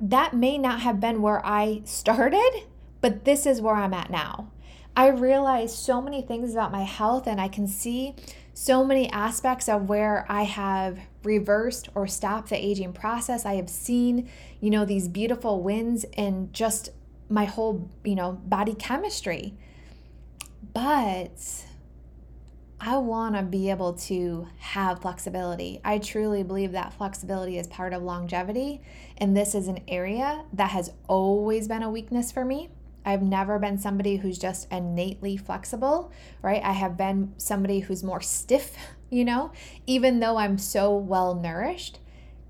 that 0.00 0.34
may 0.34 0.56
not 0.56 0.80
have 0.80 1.00
been 1.00 1.20
where 1.20 1.44
I 1.44 1.82
started, 1.84 2.62
but 3.00 3.24
this 3.24 3.44
is 3.44 3.60
where 3.60 3.74
I'm 3.74 3.92
at 3.92 4.10
now. 4.10 4.50
I 4.96 5.08
realize 5.08 5.76
so 5.76 6.00
many 6.00 6.22
things 6.22 6.52
about 6.52 6.70
my 6.70 6.82
health, 6.82 7.26
and 7.26 7.40
I 7.40 7.48
can 7.48 7.66
see 7.66 8.14
so 8.54 8.84
many 8.84 9.10
aspects 9.10 9.68
of 9.68 9.88
where 9.88 10.26
I 10.28 10.42
have 10.42 10.98
reversed 11.24 11.88
or 11.94 12.06
stopped 12.06 12.50
the 12.50 12.56
aging 12.56 12.92
process. 12.92 13.46
I 13.46 13.54
have 13.54 13.70
seen, 13.70 14.28
you 14.60 14.70
know, 14.70 14.84
these 14.84 15.08
beautiful 15.08 15.62
wins 15.62 16.04
in 16.16 16.50
just 16.52 16.90
my 17.28 17.46
whole, 17.46 17.88
you 18.04 18.14
know, 18.14 18.32
body 18.32 18.74
chemistry. 18.74 19.54
But 20.74 21.64
I 22.84 22.96
want 22.96 23.36
to 23.36 23.42
be 23.42 23.70
able 23.70 23.92
to 23.92 24.48
have 24.58 25.02
flexibility. 25.02 25.80
I 25.84 25.98
truly 25.98 26.42
believe 26.42 26.72
that 26.72 26.92
flexibility 26.92 27.56
is 27.56 27.68
part 27.68 27.92
of 27.92 28.02
longevity. 28.02 28.80
And 29.18 29.36
this 29.36 29.54
is 29.54 29.68
an 29.68 29.78
area 29.86 30.44
that 30.52 30.70
has 30.70 30.92
always 31.06 31.68
been 31.68 31.84
a 31.84 31.90
weakness 31.90 32.32
for 32.32 32.44
me. 32.44 32.70
I've 33.04 33.22
never 33.22 33.60
been 33.60 33.78
somebody 33.78 34.16
who's 34.16 34.36
just 34.36 34.66
innately 34.72 35.36
flexible, 35.36 36.10
right? 36.42 36.60
I 36.64 36.72
have 36.72 36.96
been 36.96 37.34
somebody 37.36 37.78
who's 37.78 38.02
more 38.02 38.20
stiff, 38.20 38.76
you 39.10 39.24
know, 39.24 39.52
even 39.86 40.18
though 40.18 40.36
I'm 40.36 40.58
so 40.58 40.92
well 40.92 41.36
nourished. 41.36 42.00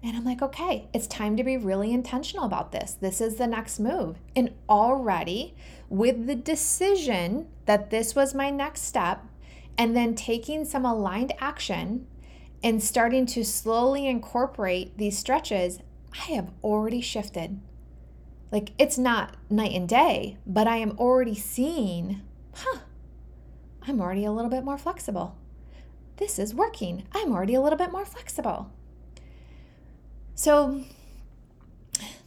And 0.02 0.16
I'm 0.16 0.24
like, 0.24 0.40
okay, 0.40 0.88
it's 0.94 1.06
time 1.06 1.36
to 1.36 1.44
be 1.44 1.58
really 1.58 1.92
intentional 1.92 2.46
about 2.46 2.72
this. 2.72 2.96
This 2.98 3.20
is 3.20 3.36
the 3.36 3.46
next 3.46 3.78
move. 3.78 4.16
And 4.34 4.54
already, 4.66 5.54
with 5.90 6.26
the 6.26 6.34
decision 6.34 7.48
that 7.66 7.90
this 7.90 8.14
was 8.14 8.34
my 8.34 8.48
next 8.48 8.82
step, 8.82 9.26
and 9.78 9.96
then 9.96 10.14
taking 10.14 10.64
some 10.64 10.84
aligned 10.84 11.32
action 11.38 12.06
and 12.62 12.82
starting 12.82 13.26
to 13.26 13.44
slowly 13.44 14.06
incorporate 14.06 14.96
these 14.98 15.18
stretches, 15.18 15.80
I 16.12 16.32
have 16.32 16.50
already 16.62 17.00
shifted. 17.00 17.60
Like 18.50 18.72
it's 18.78 18.98
not 18.98 19.36
night 19.50 19.72
and 19.72 19.88
day, 19.88 20.36
but 20.46 20.68
I 20.68 20.76
am 20.76 20.96
already 20.98 21.34
seeing, 21.34 22.22
huh, 22.54 22.80
I'm 23.86 24.00
already 24.00 24.24
a 24.24 24.32
little 24.32 24.50
bit 24.50 24.64
more 24.64 24.78
flexible. 24.78 25.36
This 26.18 26.38
is 26.38 26.54
working. 26.54 27.04
I'm 27.12 27.32
already 27.32 27.54
a 27.54 27.60
little 27.60 27.78
bit 27.78 27.90
more 27.90 28.04
flexible. 28.04 28.70
So 30.34 30.84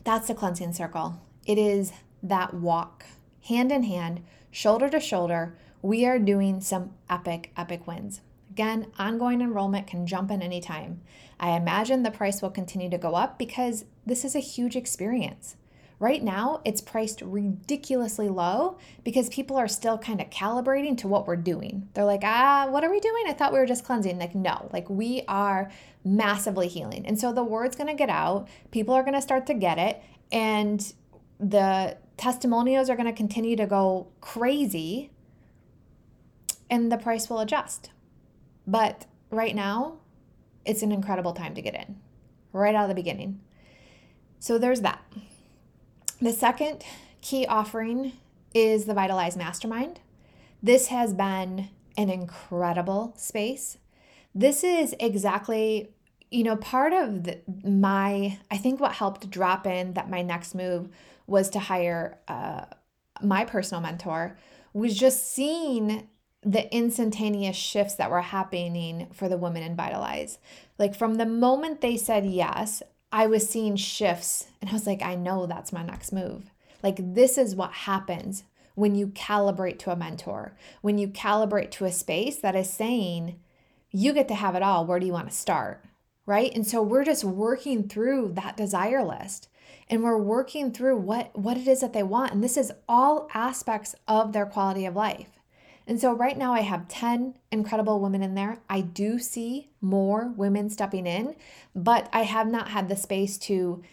that's 0.04 0.28
the 0.28 0.36
cleansing 0.36 0.74
circle. 0.74 1.22
It 1.46 1.58
is 1.58 1.94
that 2.24 2.54
walk 2.54 3.06
hand 3.44 3.72
in 3.72 3.84
hand, 3.84 4.24
shoulder 4.52 4.90
to 4.90 5.00
shoulder 5.00 5.56
we 5.86 6.06
are 6.06 6.18
doing 6.18 6.62
some 6.62 6.92
epic, 7.10 7.52
epic 7.56 7.86
wins. 7.86 8.22
Again, 8.50 8.88
ongoing 8.98 9.42
enrollment 9.42 9.86
can 9.86 10.08
jump 10.08 10.32
in 10.32 10.42
anytime. 10.42 11.02
I 11.40 11.52
imagine 11.52 12.02
the 12.02 12.10
price 12.10 12.42
will 12.42 12.50
continue 12.50 12.90
to 12.90 12.98
go 12.98 13.14
up 13.14 13.38
because 13.38 13.86
this 14.06 14.26
is 14.26 14.36
a 14.36 14.40
huge 14.40 14.76
experience. 14.76 15.58
Right 16.00 16.24
now, 16.24 16.62
it's 16.66 16.82
priced 16.82 17.22
ridiculously 17.22 18.30
low 18.30 18.78
because 19.04 19.30
people 19.30 19.58
are 19.58 19.68
still 19.68 19.98
kind 19.98 20.20
of 20.20 20.30
calibrating 20.30 20.98
to 20.98 21.08
what 21.08 21.28
we're 21.28 21.36
doing. 21.36 21.88
They're 21.94 22.04
like, 22.04 22.24
ah, 22.24 22.68
what 22.70 22.84
are 22.84 22.90
we 22.90 23.00
doing? 23.00 23.26
I 23.28 23.34
thought 23.34 23.54
we 23.54 23.60
were 23.60 23.66
just 23.66 23.86
cleansing. 23.86 24.18
Like, 24.18 24.34
no, 24.34 24.70
like 24.74 24.90
we 24.90 25.22
are 25.28 25.72
massively 26.04 26.68
healing. 26.68 27.06
And 27.06 27.20
so 27.20 27.32
the 27.32 27.44
word's 27.44 27.76
going 27.76 27.88
to 27.88 27.94
get 27.94 28.10
out, 28.10 28.48
people 28.72 28.96
are 28.96 29.04
going 29.04 29.14
to 29.14 29.22
start 29.22 29.46
to 29.48 29.54
get 29.54 29.78
it, 29.78 30.02
and 30.32 30.94
the 31.40 31.98
testimonials 32.18 32.90
are 32.90 32.96
going 32.96 33.08
to 33.08 33.14
continue 33.14 33.56
to 33.56 33.68
go 33.68 34.08
crazy 34.20 35.12
and 36.70 36.92
the 36.92 36.98
price 36.98 37.30
will 37.30 37.40
adjust. 37.40 37.92
But 38.68 39.06
right 39.30 39.56
now, 39.56 40.00
it's 40.66 40.82
an 40.82 40.92
incredible 40.92 41.34
time 41.34 41.54
to 41.56 41.62
get 41.62 41.76
in 41.76 41.98
right 42.52 42.74
out 42.74 42.84
of 42.84 42.90
the 42.90 42.96
beginning. 42.96 43.42
So 44.40 44.58
there's 44.58 44.82
that. 44.82 45.04
The 46.22 46.32
second 46.32 46.84
key 47.22 47.46
offering 47.46 48.14
is 48.54 48.86
the 48.86 48.94
Vitalize 48.94 49.36
Mastermind. 49.36 50.00
This 50.64 50.88
has 50.88 51.14
been 51.14 51.70
an 51.98 52.10
incredible 52.10 53.14
space. 53.18 53.78
This 54.34 54.64
is 54.64 54.96
exactly, 55.00 55.90
you 56.32 56.44
know, 56.44 56.56
part 56.56 56.94
of 56.94 57.24
the, 57.24 57.42
my, 57.64 58.40
I 58.50 58.58
think 58.58 58.80
what 58.80 58.94
helped 58.94 59.30
drop 59.30 59.68
in 59.68 59.94
that 59.94 60.10
my 60.10 60.22
next 60.22 60.56
move 60.56 60.90
was 61.28 61.50
to 61.52 61.60
hire 61.60 62.20
uh, 62.28 62.66
my 63.22 63.46
personal 63.46 63.82
mentor, 63.82 64.38
was 64.74 64.98
just 64.98 65.32
seeing 65.34 66.08
the 66.46 66.72
instantaneous 66.74 67.58
shifts 67.58 67.96
that 67.96 68.12
were 68.12 68.22
happening 68.22 69.08
for 69.12 69.28
the 69.28 69.38
women 69.38 69.64
in 69.64 69.76
Vitalize. 69.76 70.38
Like 70.78 70.96
from 70.96 71.16
the 71.16 71.26
moment 71.26 71.82
they 71.82 71.98
said 71.98 72.26
yes, 72.26 72.84
I 73.12 73.28
was 73.28 73.50
seeing 73.50 73.76
shifts 73.76 74.48
and 74.62 74.70
I 74.70 74.74
was 74.74 74.86
like, 74.86 75.02
I 75.02 75.16
know 75.16 75.48
that's 75.48 75.74
my 75.74 75.84
next 75.84 76.12
move. 76.12 76.52
Like, 76.84 76.98
this 77.00 77.38
is 77.40 77.56
what 77.56 77.72
happens 77.72 78.44
when 78.76 78.94
you 78.94 79.08
calibrate 79.08 79.80
to 79.80 79.92
a 79.92 79.96
mentor, 79.96 80.56
when 80.82 80.98
you 80.98 81.08
calibrate 81.08 81.72
to 81.72 81.86
a 81.86 81.92
space 81.92 82.38
that 82.38 82.56
is 82.56 82.70
saying, 82.70 83.40
you 83.90 84.14
get 84.14 84.28
to 84.28 84.36
have 84.36 84.54
it 84.54 84.62
all. 84.62 84.86
Where 84.86 85.00
do 85.00 85.06
you 85.08 85.14
want 85.14 85.30
to 85.30 85.36
start? 85.36 85.84
Right. 86.28 86.54
And 86.54 86.68
so 86.68 86.84
we're 86.84 87.06
just 87.06 87.24
working 87.24 87.88
through 87.88 88.34
that 88.34 88.58
desire 88.58 89.04
list 89.04 89.48
and 89.90 90.04
we're 90.04 90.18
working 90.18 90.72
through 90.72 90.98
what, 90.98 91.36
what 91.38 91.58
it 91.58 91.68
is 91.68 91.82
that 91.82 91.94
they 91.94 92.04
want. 92.04 92.34
And 92.34 92.44
this 92.44 92.58
is 92.58 92.72
all 92.88 93.30
aspects 93.34 93.96
of 94.08 94.34
their 94.34 94.46
quality 94.46 94.86
of 94.86 94.96
life. 94.96 95.35
And 95.88 96.00
so 96.00 96.14
right 96.14 96.38
now 96.38 96.54
I 96.54 96.62
have 96.62 96.88
10 96.88 97.36
incredible 97.52 98.00
women 98.00 98.24
in 98.24 98.36
there. 98.36 98.60
I 98.70 98.82
do 98.82 99.20
see 99.20 99.70
more 99.82 100.34
women 100.36 100.70
stepping 100.70 101.06
in, 101.06 101.36
but 101.76 102.10
I 102.12 102.24
have 102.24 102.48
not 102.48 102.70
had 102.70 102.90
the 102.90 102.96
space 102.96 103.38
to 103.40 103.84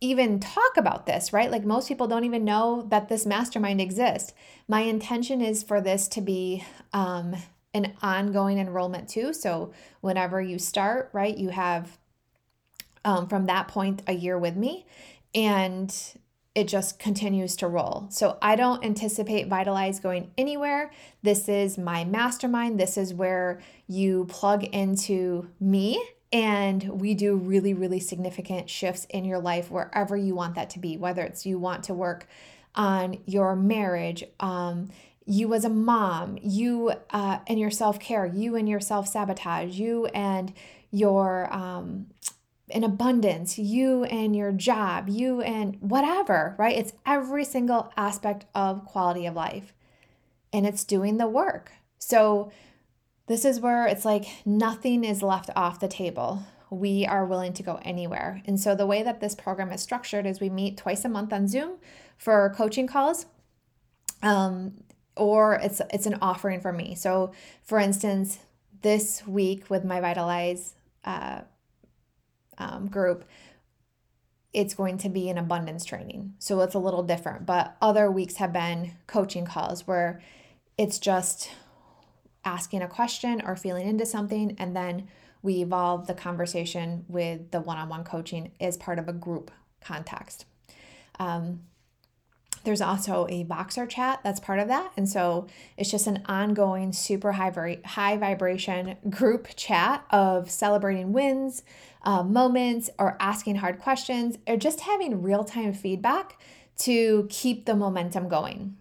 even 0.00 0.40
talk 0.40 0.76
about 0.76 1.06
this, 1.06 1.32
right? 1.32 1.50
Like 1.50 1.64
most 1.64 1.88
people 1.88 2.06
don't 2.06 2.24
even 2.24 2.44
know 2.44 2.86
that 2.88 3.08
this 3.08 3.26
mastermind 3.26 3.80
exists. 3.80 4.32
My 4.66 4.80
intention 4.80 5.40
is 5.40 5.62
for 5.62 5.80
this 5.80 6.08
to 6.08 6.20
be 6.20 6.64
um, 6.92 7.36
an 7.74 7.94
ongoing 8.02 8.58
enrollment 8.58 9.08
too. 9.08 9.34
So 9.34 9.72
whenever 10.00 10.40
you 10.40 10.58
start, 10.58 11.10
right, 11.12 11.36
you 11.36 11.50
have 11.50 11.98
um, 13.04 13.28
from 13.28 13.46
that 13.46 13.68
point 13.68 14.02
a 14.06 14.12
year 14.12 14.38
with 14.38 14.56
me. 14.56 14.86
And 15.34 15.94
it 16.54 16.66
just 16.66 16.98
continues 16.98 17.54
to 17.56 17.68
roll. 17.68 18.06
So 18.10 18.36
I 18.42 18.56
don't 18.56 18.84
anticipate 18.84 19.46
Vitalize 19.46 20.00
going 20.00 20.32
anywhere. 20.36 20.90
This 21.22 21.48
is 21.48 21.78
my 21.78 22.04
mastermind. 22.04 22.78
This 22.78 22.96
is 22.96 23.14
where 23.14 23.60
you 23.86 24.24
plug 24.28 24.64
into 24.64 25.48
me 25.60 26.02
and 26.32 27.00
we 27.00 27.14
do 27.14 27.36
really, 27.36 27.74
really 27.74 28.00
significant 28.00 28.70
shifts 28.70 29.06
in 29.10 29.24
your 29.24 29.40
life 29.40 29.70
wherever 29.70 30.16
you 30.16 30.34
want 30.34 30.54
that 30.54 30.70
to 30.70 30.78
be, 30.78 30.96
whether 30.96 31.22
it's 31.22 31.44
you 31.44 31.58
want 31.58 31.84
to 31.84 31.94
work 31.94 32.26
on 32.74 33.18
your 33.26 33.56
marriage, 33.56 34.24
um, 34.38 34.90
you 35.26 35.52
as 35.54 35.64
a 35.64 35.68
mom, 35.68 36.38
you 36.40 36.92
uh, 37.10 37.38
and 37.46 37.58
your 37.58 37.70
self 37.70 37.98
care, 37.98 38.26
you 38.26 38.56
and 38.56 38.68
your 38.68 38.80
self 38.80 39.08
sabotage, 39.08 39.78
you 39.78 40.06
and 40.06 40.52
your 40.92 41.52
um, 41.52 42.06
in 42.70 42.84
abundance, 42.84 43.58
you 43.58 44.04
and 44.04 44.34
your 44.34 44.52
job, 44.52 45.08
you 45.08 45.40
and 45.40 45.76
whatever, 45.80 46.54
right? 46.58 46.76
It's 46.76 46.92
every 47.06 47.44
single 47.44 47.92
aspect 47.96 48.46
of 48.54 48.84
quality 48.84 49.26
of 49.26 49.34
life 49.34 49.72
and 50.52 50.66
it's 50.66 50.84
doing 50.84 51.16
the 51.16 51.28
work. 51.28 51.72
So, 51.98 52.50
this 53.26 53.44
is 53.44 53.60
where 53.60 53.86
it's 53.86 54.04
like 54.04 54.26
nothing 54.44 55.04
is 55.04 55.22
left 55.22 55.50
off 55.54 55.78
the 55.78 55.86
table. 55.86 56.42
We 56.68 57.06
are 57.06 57.24
willing 57.24 57.52
to 57.54 57.62
go 57.62 57.78
anywhere. 57.82 58.42
And 58.44 58.58
so, 58.58 58.74
the 58.74 58.86
way 58.86 59.02
that 59.02 59.20
this 59.20 59.34
program 59.34 59.70
is 59.70 59.82
structured 59.82 60.26
is 60.26 60.40
we 60.40 60.50
meet 60.50 60.76
twice 60.76 61.04
a 61.04 61.08
month 61.08 61.32
on 61.32 61.46
Zoom 61.46 61.78
for 62.16 62.52
coaching 62.56 62.86
calls. 62.86 63.26
Um, 64.22 64.82
or 65.16 65.54
it's 65.54 65.80
it's 65.92 66.06
an 66.06 66.18
offering 66.20 66.60
for 66.60 66.72
me. 66.72 66.94
So, 66.94 67.32
for 67.62 67.78
instance, 67.78 68.38
this 68.82 69.26
week 69.26 69.70
with 69.70 69.84
my 69.84 70.00
Vitalize 70.00 70.74
uh, 71.04 71.42
um, 72.60 72.86
group, 72.86 73.24
it's 74.52 74.74
going 74.74 74.98
to 74.98 75.08
be 75.08 75.28
an 75.28 75.38
abundance 75.38 75.84
training. 75.84 76.34
So 76.38 76.60
it's 76.60 76.74
a 76.74 76.78
little 76.78 77.02
different. 77.02 77.46
But 77.46 77.76
other 77.80 78.10
weeks 78.10 78.36
have 78.36 78.52
been 78.52 78.92
coaching 79.06 79.46
calls 79.46 79.86
where 79.86 80.20
it's 80.78 80.98
just 80.98 81.50
asking 82.44 82.82
a 82.82 82.88
question 82.88 83.42
or 83.44 83.56
feeling 83.56 83.88
into 83.88 84.06
something, 84.06 84.56
and 84.58 84.74
then 84.74 85.08
we 85.42 85.62
evolve 85.62 86.06
the 86.06 86.14
conversation 86.14 87.04
with 87.08 87.50
the 87.50 87.60
one 87.60 87.78
on 87.78 87.88
one 87.88 88.04
coaching 88.04 88.52
as 88.60 88.76
part 88.76 88.98
of 88.98 89.08
a 89.08 89.12
group 89.12 89.50
context. 89.80 90.44
Um, 91.18 91.60
there's 92.64 92.80
also 92.80 93.26
a 93.28 93.44
Voxer 93.44 93.88
chat 93.88 94.20
that's 94.22 94.40
part 94.40 94.58
of 94.58 94.68
that. 94.68 94.92
And 94.96 95.08
so 95.08 95.46
it's 95.76 95.90
just 95.90 96.06
an 96.06 96.22
ongoing, 96.26 96.92
super 96.92 97.32
high, 97.32 97.78
high 97.84 98.16
vibration 98.16 98.96
group 99.08 99.48
chat 99.56 100.04
of 100.10 100.50
celebrating 100.50 101.12
wins, 101.12 101.62
uh, 102.02 102.22
moments, 102.22 102.90
or 102.98 103.16
asking 103.20 103.56
hard 103.56 103.78
questions, 103.78 104.38
or 104.46 104.56
just 104.56 104.80
having 104.80 105.22
real 105.22 105.44
time 105.44 105.72
feedback 105.72 106.38
to 106.78 107.26
keep 107.30 107.66
the 107.66 107.74
momentum 107.74 108.28
going. 108.28 108.76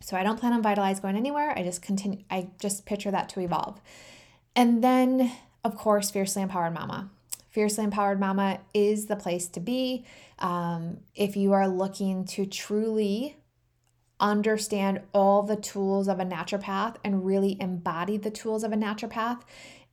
So 0.00 0.16
I 0.16 0.22
don't 0.22 0.38
plan 0.38 0.52
on 0.52 0.62
Vitalize 0.62 1.00
going 1.00 1.16
anywhere. 1.16 1.56
I 1.56 1.62
just 1.62 1.80
continue, 1.80 2.18
I 2.30 2.48
just 2.60 2.84
picture 2.84 3.10
that 3.10 3.28
to 3.30 3.40
evolve. 3.40 3.80
And 4.54 4.84
then, 4.84 5.32
of 5.64 5.76
course, 5.76 6.10
Fiercely 6.10 6.42
Empowered 6.42 6.74
Mama. 6.74 7.10
Fiercely 7.54 7.84
Empowered 7.84 8.18
Mama 8.18 8.58
is 8.74 9.06
the 9.06 9.14
place 9.14 9.46
to 9.46 9.60
be. 9.60 10.04
Um, 10.40 10.98
if 11.14 11.36
you 11.36 11.52
are 11.52 11.68
looking 11.68 12.24
to 12.26 12.46
truly 12.46 13.36
understand 14.18 15.00
all 15.12 15.44
the 15.44 15.54
tools 15.54 16.08
of 16.08 16.18
a 16.18 16.24
naturopath 16.24 16.96
and 17.04 17.24
really 17.24 17.56
embody 17.60 18.16
the 18.16 18.30
tools 18.32 18.64
of 18.64 18.72
a 18.72 18.76
naturopath. 18.76 19.42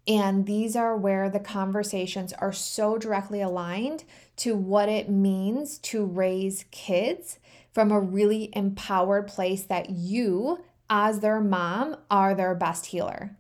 And 0.08 0.48
these 0.48 0.76
are 0.76 0.98
where 0.98 1.30
the 1.30 1.40
conversations 1.40 2.34
are 2.34 2.52
so 2.52 2.98
directly 2.98 3.42
aligned 3.42 4.06
to 4.38 4.56
what 4.56 4.90
it 4.90 5.08
means 5.08 5.78
to 5.80 6.04
raise 6.04 6.66
kids 6.72 7.38
from 7.72 7.92
a 7.92 8.00
really 8.00 8.50
empowered 8.54 9.28
place 9.28 9.62
that 9.66 9.92
you, 9.92 10.64
as 10.90 11.20
their 11.20 11.40
mom, 11.40 11.98
are 12.10 12.34
their 12.34 12.56
best 12.56 12.88
healer. 12.88 13.38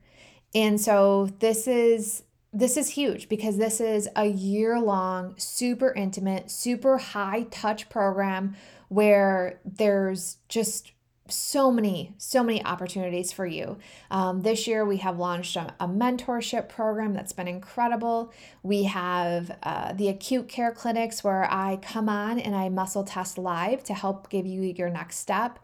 And 0.53 0.79
so 0.79 1.31
this 1.39 1.67
is 1.67 2.21
this 2.53 2.75
is 2.75 2.89
huge 2.89 3.29
because 3.29 3.57
this 3.57 3.79
is 3.79 4.09
a 4.15 4.25
year 4.25 4.79
long, 4.79 5.35
super 5.37 5.93
intimate, 5.93 6.51
super 6.51 6.97
high 6.97 7.43
touch 7.49 7.89
program 7.89 8.55
where 8.89 9.59
there's 9.63 10.37
just 10.49 10.91
so 11.27 11.71
many, 11.71 12.13
so 12.17 12.43
many 12.43 12.63
opportunities 12.65 13.31
for 13.31 13.45
you. 13.45 13.77
Um, 14.09 14.41
this 14.41 14.67
year, 14.67 14.85
we 14.85 14.97
have 14.97 15.17
launched 15.17 15.55
a, 15.55 15.73
a, 15.79 15.87
mentorship 15.87 16.67
program 16.67 17.13
that's 17.13 17.31
been 17.31 17.47
incredible. 17.47 18.33
We 18.63 18.83
have 18.83 19.57
uh, 19.63 19.93
the 19.93 20.09
acute 20.09 20.49
care 20.49 20.73
clinics 20.73 21.23
where 21.23 21.47
I 21.49 21.77
come 21.81 22.09
on 22.09 22.37
and 22.37 22.53
I 22.53 22.67
muscle 22.67 23.05
test 23.05 23.37
live 23.37 23.83
to 23.85 23.93
help 23.93 24.29
give 24.29 24.45
you 24.45 24.61
your 24.61 24.89
next 24.89 25.17
step. 25.17 25.59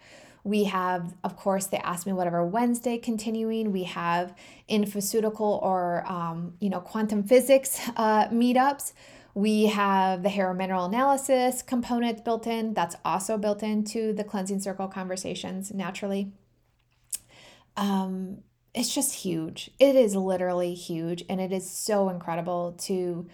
We 0.48 0.64
have, 0.64 1.14
of 1.26 1.36
course, 1.36 1.68
the 1.68 1.86
Ask 1.86 2.08
Me 2.08 2.14
Whatever 2.14 2.46
Wednesday 2.46 2.98
continuing. 2.98 3.74
We 3.74 3.84
have 3.84 4.34
infoceutical 4.70 5.62
or, 5.62 6.06
um, 6.08 6.54
you 6.62 6.70
know, 6.70 6.80
quantum 6.80 7.24
physics 7.24 7.82
uh, 7.98 8.30
meetups. 8.30 8.94
We 9.34 9.66
have 9.66 10.24
the 10.24 10.30
hair 10.30 10.54
mineral 10.54 10.86
analysis 10.86 11.62
component 11.62 12.24
built 12.24 12.48
in. 12.48 12.74
That's 12.74 12.96
also 13.04 13.38
built 13.38 13.62
into 13.62 14.14
the 14.14 14.24
cleansing 14.24 14.62
circle 14.62 14.88
conversations 14.88 15.74
naturally. 15.74 16.32
Um, 17.76 18.38
it's 18.74 18.96
just 18.96 19.16
huge. 19.16 19.70
It 19.80 19.98
is 19.98 20.16
literally 20.16 20.76
huge. 20.76 21.26
And 21.28 21.42
it 21.42 21.52
is 21.52 21.70
so 21.70 22.08
incredible 22.08 22.72
to 22.84 23.28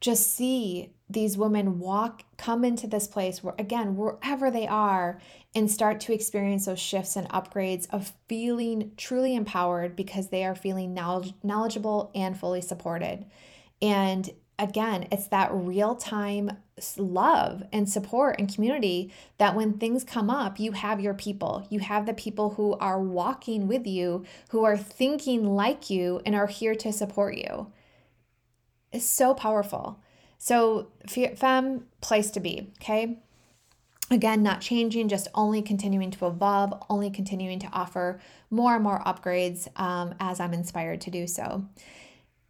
just 0.00 0.34
see 0.34 0.92
these 1.10 1.38
women 1.38 1.78
walk 1.78 2.22
come 2.36 2.64
into 2.64 2.86
this 2.86 3.06
place 3.06 3.42
where 3.42 3.54
again 3.58 3.96
wherever 3.96 4.50
they 4.50 4.66
are 4.66 5.20
and 5.54 5.70
start 5.70 6.00
to 6.00 6.12
experience 6.12 6.66
those 6.66 6.78
shifts 6.78 7.16
and 7.16 7.28
upgrades 7.30 7.88
of 7.90 8.12
feeling 8.28 8.92
truly 8.96 9.34
empowered 9.34 9.96
because 9.96 10.28
they 10.28 10.44
are 10.44 10.54
feeling 10.54 10.92
knowledge, 10.92 11.32
knowledgeable 11.42 12.10
and 12.14 12.38
fully 12.38 12.60
supported. 12.60 13.24
And 13.80 14.30
again 14.58 15.08
it's 15.10 15.28
that 15.28 15.50
real 15.52 15.94
time 15.94 16.50
love 16.96 17.62
and 17.72 17.88
support 17.88 18.36
and 18.38 18.52
community 18.52 19.12
that 19.38 19.56
when 19.56 19.78
things 19.78 20.04
come 20.04 20.28
up 20.28 20.60
you 20.60 20.72
have 20.72 21.00
your 21.00 21.14
people. 21.14 21.66
You 21.70 21.80
have 21.80 22.06
the 22.06 22.14
people 22.14 22.50
who 22.50 22.74
are 22.74 23.00
walking 23.00 23.66
with 23.66 23.86
you 23.86 24.24
who 24.50 24.64
are 24.64 24.76
thinking 24.76 25.46
like 25.46 25.90
you 25.90 26.20
and 26.26 26.34
are 26.34 26.46
here 26.46 26.74
to 26.76 26.92
support 26.92 27.34
you 27.34 27.72
it's 28.92 29.04
so 29.04 29.34
powerful 29.34 30.00
so, 30.38 30.92
fem, 31.08 31.86
place 32.00 32.30
to 32.30 32.40
be, 32.40 32.70
okay? 32.80 33.18
Again, 34.10 34.42
not 34.42 34.60
changing, 34.60 35.08
just 35.08 35.28
only 35.34 35.60
continuing 35.60 36.12
to 36.12 36.26
evolve, 36.26 36.72
only 36.88 37.10
continuing 37.10 37.58
to 37.58 37.66
offer 37.72 38.20
more 38.48 38.76
and 38.76 38.84
more 38.84 39.02
upgrades 39.04 39.68
um, 39.78 40.14
as 40.20 40.40
I'm 40.40 40.54
inspired 40.54 41.00
to 41.02 41.10
do 41.10 41.26
so. 41.26 41.66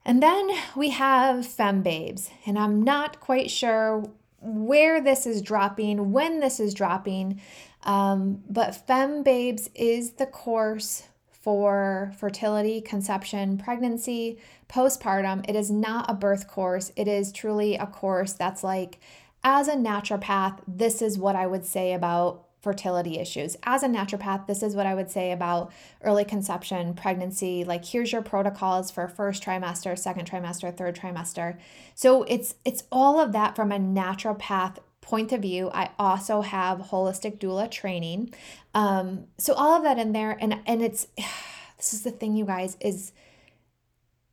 And 0.05 0.22
then 0.22 0.51
we 0.77 0.90
have 0.90 1.46
Fem 1.46 1.83
Babes, 1.83 2.31
and 2.46 2.59
I'm 2.59 2.83
not 2.83 3.20
quite 3.20 3.51
sure 3.51 4.05
where 4.40 5.01
this 5.01 5.27
is 5.27 5.42
dropping, 5.42 6.12
when 6.12 6.40
this 6.40 6.61
is 6.61 6.74
dropping, 6.74 7.40
um, 7.83 8.42
but 8.48 8.87
Fem 8.87 9.22
Babes 9.22 9.68
is 9.74 10.12
the 10.12 10.27
course 10.27 11.05
for 11.49 12.13
fertility, 12.19 12.79
conception, 12.79 13.57
pregnancy, 13.57 14.37
postpartum. 14.69 15.43
It 15.49 15.57
is 15.57 15.71
not 15.71 16.05
a 16.07 16.13
birth 16.13 16.47
course. 16.47 16.93
It 16.95 17.09
is 17.09 17.33
truly 17.33 17.75
a 17.75 17.87
course 17.87 18.35
that's 18.35 18.63
like, 18.63 18.99
as 19.43 19.67
a 19.67 19.75
naturopath, 19.75 20.61
this 20.69 21.01
is 21.01 21.17
what 21.17 21.37
I 21.37 21.47
would 21.47 21.65
say 21.65 21.95
about 21.95 22.45
fertility 22.61 23.19
issues. 23.19 23.57
As 23.63 23.83
a 23.83 23.89
naturopath, 23.89 24.47
this 24.47 24.63
is 24.63 24.77
what 24.77 24.85
I 24.85 24.95
would 24.95 25.11
say 25.11 25.33
about 25.33 25.73
early 26.03 26.27
conception, 26.27 26.93
pregnancy. 26.93 27.65
Like 27.65 27.83
here's 27.83 28.13
your 28.13 28.21
protocols 28.21 28.91
for 28.91 29.09
first 29.09 29.43
trimester, 29.43 29.99
second 29.99 30.31
trimester, 30.31 30.77
third 30.77 30.97
trimester. 30.97 31.57
So 31.95 32.25
it's 32.25 32.57
it's 32.67 32.83
all 32.93 33.19
of 33.19 33.33
that 33.33 33.57
from 33.57 33.73
a 33.73 33.79
naturopath 33.79 34.77
point 35.09 35.33
of 35.33 35.40
view. 35.40 35.71
I 35.73 35.88
also 35.99 36.42
have 36.42 36.79
holistic 36.90 37.38
doula 37.38 37.71
training. 37.71 38.35
Um, 38.75 39.25
so 39.38 39.55
all 39.55 39.75
of 39.75 39.83
that 39.85 39.99
in 39.99 40.12
there, 40.12 40.37
and 40.38 40.61
and 40.66 40.83
it's 40.83 41.07
this 41.79 41.94
is 41.94 42.03
the 42.03 42.11
thing, 42.11 42.37
you 42.37 42.44
guys, 42.44 42.77
is 42.81 43.12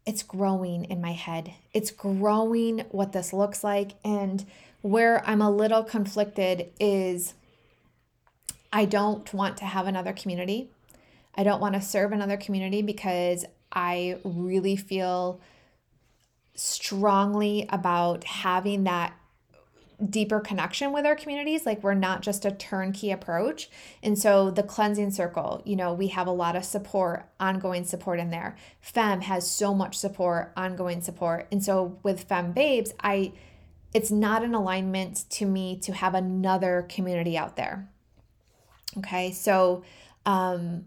it's 0.05 0.21
growing 0.21 0.83
in 0.85 1.01
my 1.01 1.13
head. 1.13 1.53
It's 1.73 1.91
growing 1.91 2.79
what 2.91 3.13
this 3.13 3.31
looks 3.31 3.63
like. 3.63 3.91
And 4.03 4.45
where 4.81 5.27
I'm 5.27 5.41
a 5.41 5.49
little 5.49 5.83
conflicted 5.83 6.67
is 6.79 7.33
I 8.71 8.85
don't 8.85 9.33
want 9.33 9.57
to 9.57 9.65
have 9.65 9.88
another 9.88 10.13
community. 10.13 10.69
I 11.33 11.43
don't 11.43 11.61
want 11.61 11.75
to 11.75 11.81
serve 11.81 12.11
another 12.11 12.38
community 12.38 12.81
because 12.81 13.45
I 13.71 14.17
really 14.23 14.75
feel 14.75 15.39
strongly 16.53 17.65
about 17.69 18.26
having 18.26 18.84
that 18.84 19.13
deeper 20.09 20.39
connection 20.39 20.91
with 20.91 21.05
our 21.05 21.15
communities 21.15 21.65
like 21.65 21.81
we're 21.83 21.93
not 21.93 22.21
just 22.21 22.45
a 22.45 22.51
turnkey 22.51 23.11
approach. 23.11 23.69
And 24.03 24.17
so 24.17 24.51
the 24.51 24.63
cleansing 24.63 25.11
circle 25.11 25.61
you 25.65 25.75
know 25.75 25.93
we 25.93 26.07
have 26.07 26.27
a 26.27 26.31
lot 26.31 26.55
of 26.55 26.65
support 26.65 27.29
ongoing 27.39 27.85
support 27.85 28.19
in 28.19 28.29
there. 28.29 28.55
Fem 28.81 29.21
has 29.21 29.49
so 29.49 29.73
much 29.73 29.97
support 29.97 30.51
ongoing 30.55 31.01
support. 31.01 31.47
And 31.51 31.63
so 31.63 31.99
with 32.03 32.23
fem 32.23 32.51
babes 32.51 32.93
i 33.01 33.31
it's 33.93 34.11
not 34.11 34.43
an 34.43 34.53
alignment 34.53 35.23
to 35.29 35.45
me 35.45 35.79
to 35.79 35.93
have 35.93 36.13
another 36.13 36.85
community 36.89 37.37
out 37.37 37.55
there. 37.55 37.89
Okay 38.97 39.31
so 39.31 39.83
um 40.25 40.85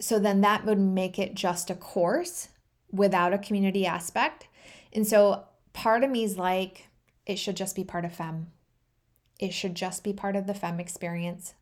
so 0.00 0.18
then 0.18 0.40
that 0.40 0.64
would 0.64 0.80
make 0.80 1.18
it 1.18 1.34
just 1.34 1.70
a 1.70 1.76
course 1.76 2.48
without 2.90 3.32
a 3.32 3.38
community 3.38 3.86
aspect. 3.86 4.48
And 4.92 5.06
so 5.06 5.44
part 5.72 6.04
of 6.04 6.10
me 6.10 6.24
is 6.24 6.36
like 6.36 6.88
it 7.26 7.38
should 7.38 7.56
just 7.56 7.76
be 7.76 7.84
part 7.84 8.04
of 8.04 8.12
FEM. 8.12 8.48
It 9.38 9.52
should 9.52 9.74
just 9.74 10.04
be 10.04 10.12
part 10.12 10.36
of 10.36 10.46
the 10.46 10.54
FEM 10.54 10.80
experience. 10.80 11.54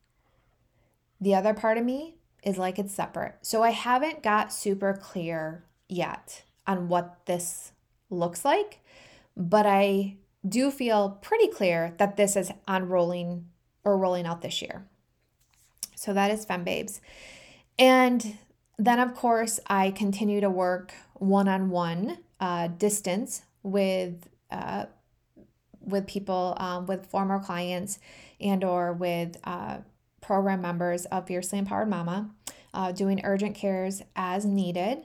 The 1.21 1.35
other 1.35 1.55
part 1.55 1.79
of 1.79 1.85
me 1.85 2.17
is 2.43 2.59
like 2.59 2.79
it's 2.79 2.95
separate. 2.95 3.37
So 3.43 3.63
I 3.63 3.71
haven't 3.71 4.23
got 4.23 4.53
super 4.53 4.95
clear 4.95 5.65
yet 5.89 6.45
on 6.67 6.89
what 6.89 7.27
this 7.27 7.73
looks 8.09 8.45
like, 8.45 8.81
but 9.37 9.67
I 9.67 10.17
do 10.47 10.71
feel 10.71 11.19
pretty 11.23 11.49
clear 11.49 11.95
that 11.99 12.17
this 12.17 12.37
is 12.37 12.51
on 12.67 12.89
rolling 12.89 13.47
or 13.85 13.99
rolling 13.99 14.27
out 14.27 14.41
this 14.41 14.63
year. 14.63 14.87
So 15.95 16.15
that 16.15 16.31
is 16.31 16.45
Fem 16.47 16.65
Babes. 16.65 17.01
And 17.79 18.39
then, 18.79 18.99
of 18.99 19.15
course, 19.15 19.61
I 19.67 19.91
continue 19.91 20.41
to 20.41 20.49
work 20.49 20.95
one 21.15 21.49
on 21.49 21.69
one 21.69 22.19
distance 22.79 23.43
with 23.63 24.29
uh, 24.51 24.87
with 25.91 26.07
people 26.07 26.55
um, 26.59 26.87
with 26.87 27.07
former 27.07 27.39
clients 27.39 27.99
and 28.41 28.65
or 28.65 28.93
with 28.93 29.37
uh, 29.45 29.79
program 30.21 30.63
members 30.63 31.07
of 31.07 31.27
fiercely 31.27 31.59
empowered 31.59 31.89
mama 31.89 32.31
uh, 32.73 32.93
doing 32.93 33.21
urgent 33.25 33.55
cares 33.55 34.03
as 34.17 34.45
needed. 34.45 35.05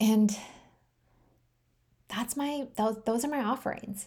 And 0.00 0.36
that's 2.08 2.36
my 2.36 2.68
those, 2.76 3.02
those 3.04 3.24
are 3.24 3.28
my 3.28 3.42
offerings. 3.42 4.06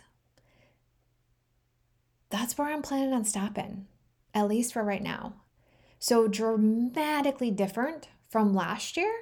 That's 2.30 2.58
where 2.58 2.68
i'm 2.68 2.82
planning 2.82 3.14
on 3.14 3.24
stopping 3.24 3.88
at 4.34 4.50
least 4.50 4.74
for 4.74 4.84
right 4.84 5.02
now. 5.02 5.34
So 5.98 6.28
dramatically 6.28 7.50
different 7.50 8.10
from 8.30 8.54
last 8.54 8.98
year 8.98 9.14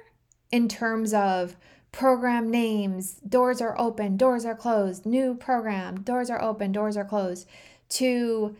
in 0.50 0.68
terms 0.68 1.14
of 1.14 1.56
program 1.94 2.50
names, 2.50 3.20
doors 3.26 3.60
are 3.60 3.78
open, 3.80 4.16
doors 4.16 4.44
are 4.44 4.56
closed, 4.56 5.06
new 5.06 5.32
program, 5.32 6.02
doors 6.02 6.28
are 6.28 6.42
open, 6.42 6.72
doors 6.72 6.96
are 6.96 7.04
closed, 7.04 7.48
to 7.88 8.56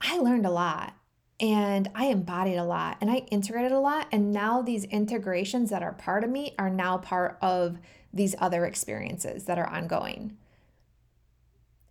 I 0.00 0.18
learned 0.18 0.46
a 0.46 0.50
lot 0.50 0.94
and 1.40 1.90
I 1.96 2.06
embodied 2.06 2.56
a 2.56 2.64
lot 2.64 2.96
and 3.00 3.10
I 3.10 3.26
integrated 3.32 3.72
a 3.72 3.80
lot. 3.80 4.06
And 4.12 4.32
now 4.32 4.62
these 4.62 4.84
integrations 4.84 5.70
that 5.70 5.82
are 5.82 5.92
part 5.92 6.22
of 6.22 6.30
me 6.30 6.54
are 6.60 6.70
now 6.70 6.98
part 6.98 7.38
of 7.42 7.78
these 8.14 8.36
other 8.38 8.64
experiences 8.64 9.44
that 9.46 9.58
are 9.58 9.68
ongoing. 9.68 10.36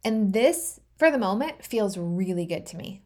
And 0.06 0.32
this, 0.32 0.80
for 0.96 1.12
the 1.12 1.18
moment, 1.18 1.66
feels 1.66 1.98
really 1.98 2.46
good 2.46 2.66
to 2.68 2.78
me. 2.78 3.02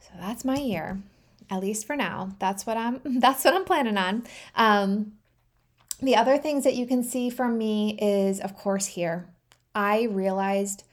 So 0.00 0.14
that's 0.18 0.42
my 0.42 0.56
year 0.56 1.02
at 1.50 1.60
least 1.60 1.86
for 1.86 1.96
now. 1.96 2.36
That's 2.38 2.66
what 2.66 2.76
I'm 2.76 3.00
that's 3.20 3.44
what 3.44 3.54
I'm 3.54 3.64
planning 3.64 3.96
on. 3.96 4.24
Um, 4.54 5.12
the 6.00 6.16
other 6.16 6.38
things 6.38 6.64
that 6.64 6.76
you 6.76 6.86
can 6.86 7.02
see 7.02 7.30
from 7.30 7.58
me 7.58 7.98
is 8.00 8.40
of 8.40 8.56
course 8.56 8.86
here. 8.86 9.28
I 9.74 10.04
realized 10.04 10.84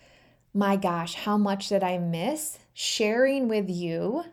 my 0.54 0.78
gosh, 0.78 1.16
how 1.16 1.38
much 1.38 1.68
did 1.68 1.84
I 1.84 1.98
miss 1.98 2.60
sharing 2.74 3.48
with 3.50 3.70
you 3.70 4.24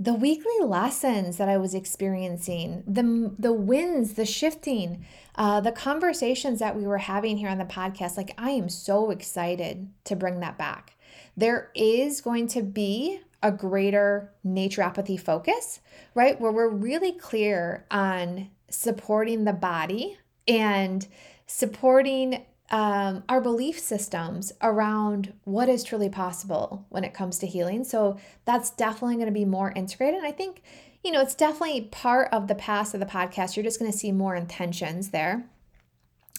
the 0.00 0.14
weekly 0.14 0.64
lessons 0.64 1.38
that 1.38 1.48
I 1.48 1.56
was 1.56 1.74
experiencing, 1.74 2.84
the 2.86 3.34
the 3.38 3.52
wins, 3.52 4.14
the 4.14 4.26
shifting, 4.26 5.04
uh, 5.34 5.60
the 5.60 5.72
conversations 5.72 6.60
that 6.60 6.76
we 6.76 6.86
were 6.86 6.98
having 6.98 7.36
here 7.36 7.48
on 7.48 7.58
the 7.58 7.64
podcast. 7.64 8.16
Like 8.16 8.32
I 8.38 8.50
am 8.50 8.68
so 8.68 9.10
excited 9.10 9.88
to 10.04 10.14
bring 10.14 10.40
that 10.40 10.56
back. 10.56 10.96
There 11.36 11.70
is 11.74 12.20
going 12.20 12.46
to 12.48 12.62
be 12.62 13.20
a 13.42 13.52
greater 13.52 14.32
naturopathy 14.44 15.18
focus, 15.18 15.80
right? 16.14 16.40
Where 16.40 16.52
we're 16.52 16.68
really 16.68 17.12
clear 17.12 17.86
on 17.90 18.50
supporting 18.68 19.44
the 19.44 19.52
body 19.52 20.18
and 20.46 21.06
supporting 21.46 22.44
um, 22.70 23.24
our 23.28 23.40
belief 23.40 23.78
systems 23.78 24.52
around 24.60 25.32
what 25.44 25.68
is 25.68 25.84
truly 25.84 26.08
possible 26.08 26.84
when 26.90 27.04
it 27.04 27.14
comes 27.14 27.38
to 27.38 27.46
healing. 27.46 27.84
So 27.84 28.18
that's 28.44 28.70
definitely 28.70 29.16
going 29.16 29.26
to 29.26 29.32
be 29.32 29.44
more 29.44 29.72
integrated. 29.72 30.18
And 30.18 30.26
I 30.26 30.32
think, 30.32 30.62
you 31.02 31.10
know, 31.10 31.22
it's 31.22 31.34
definitely 31.34 31.82
part 31.82 32.28
of 32.32 32.48
the 32.48 32.54
past 32.54 32.92
of 32.92 33.00
the 33.00 33.06
podcast. 33.06 33.56
You're 33.56 33.64
just 33.64 33.78
going 33.78 33.90
to 33.90 33.96
see 33.96 34.12
more 34.12 34.34
intentions 34.34 35.10
there. 35.10 35.46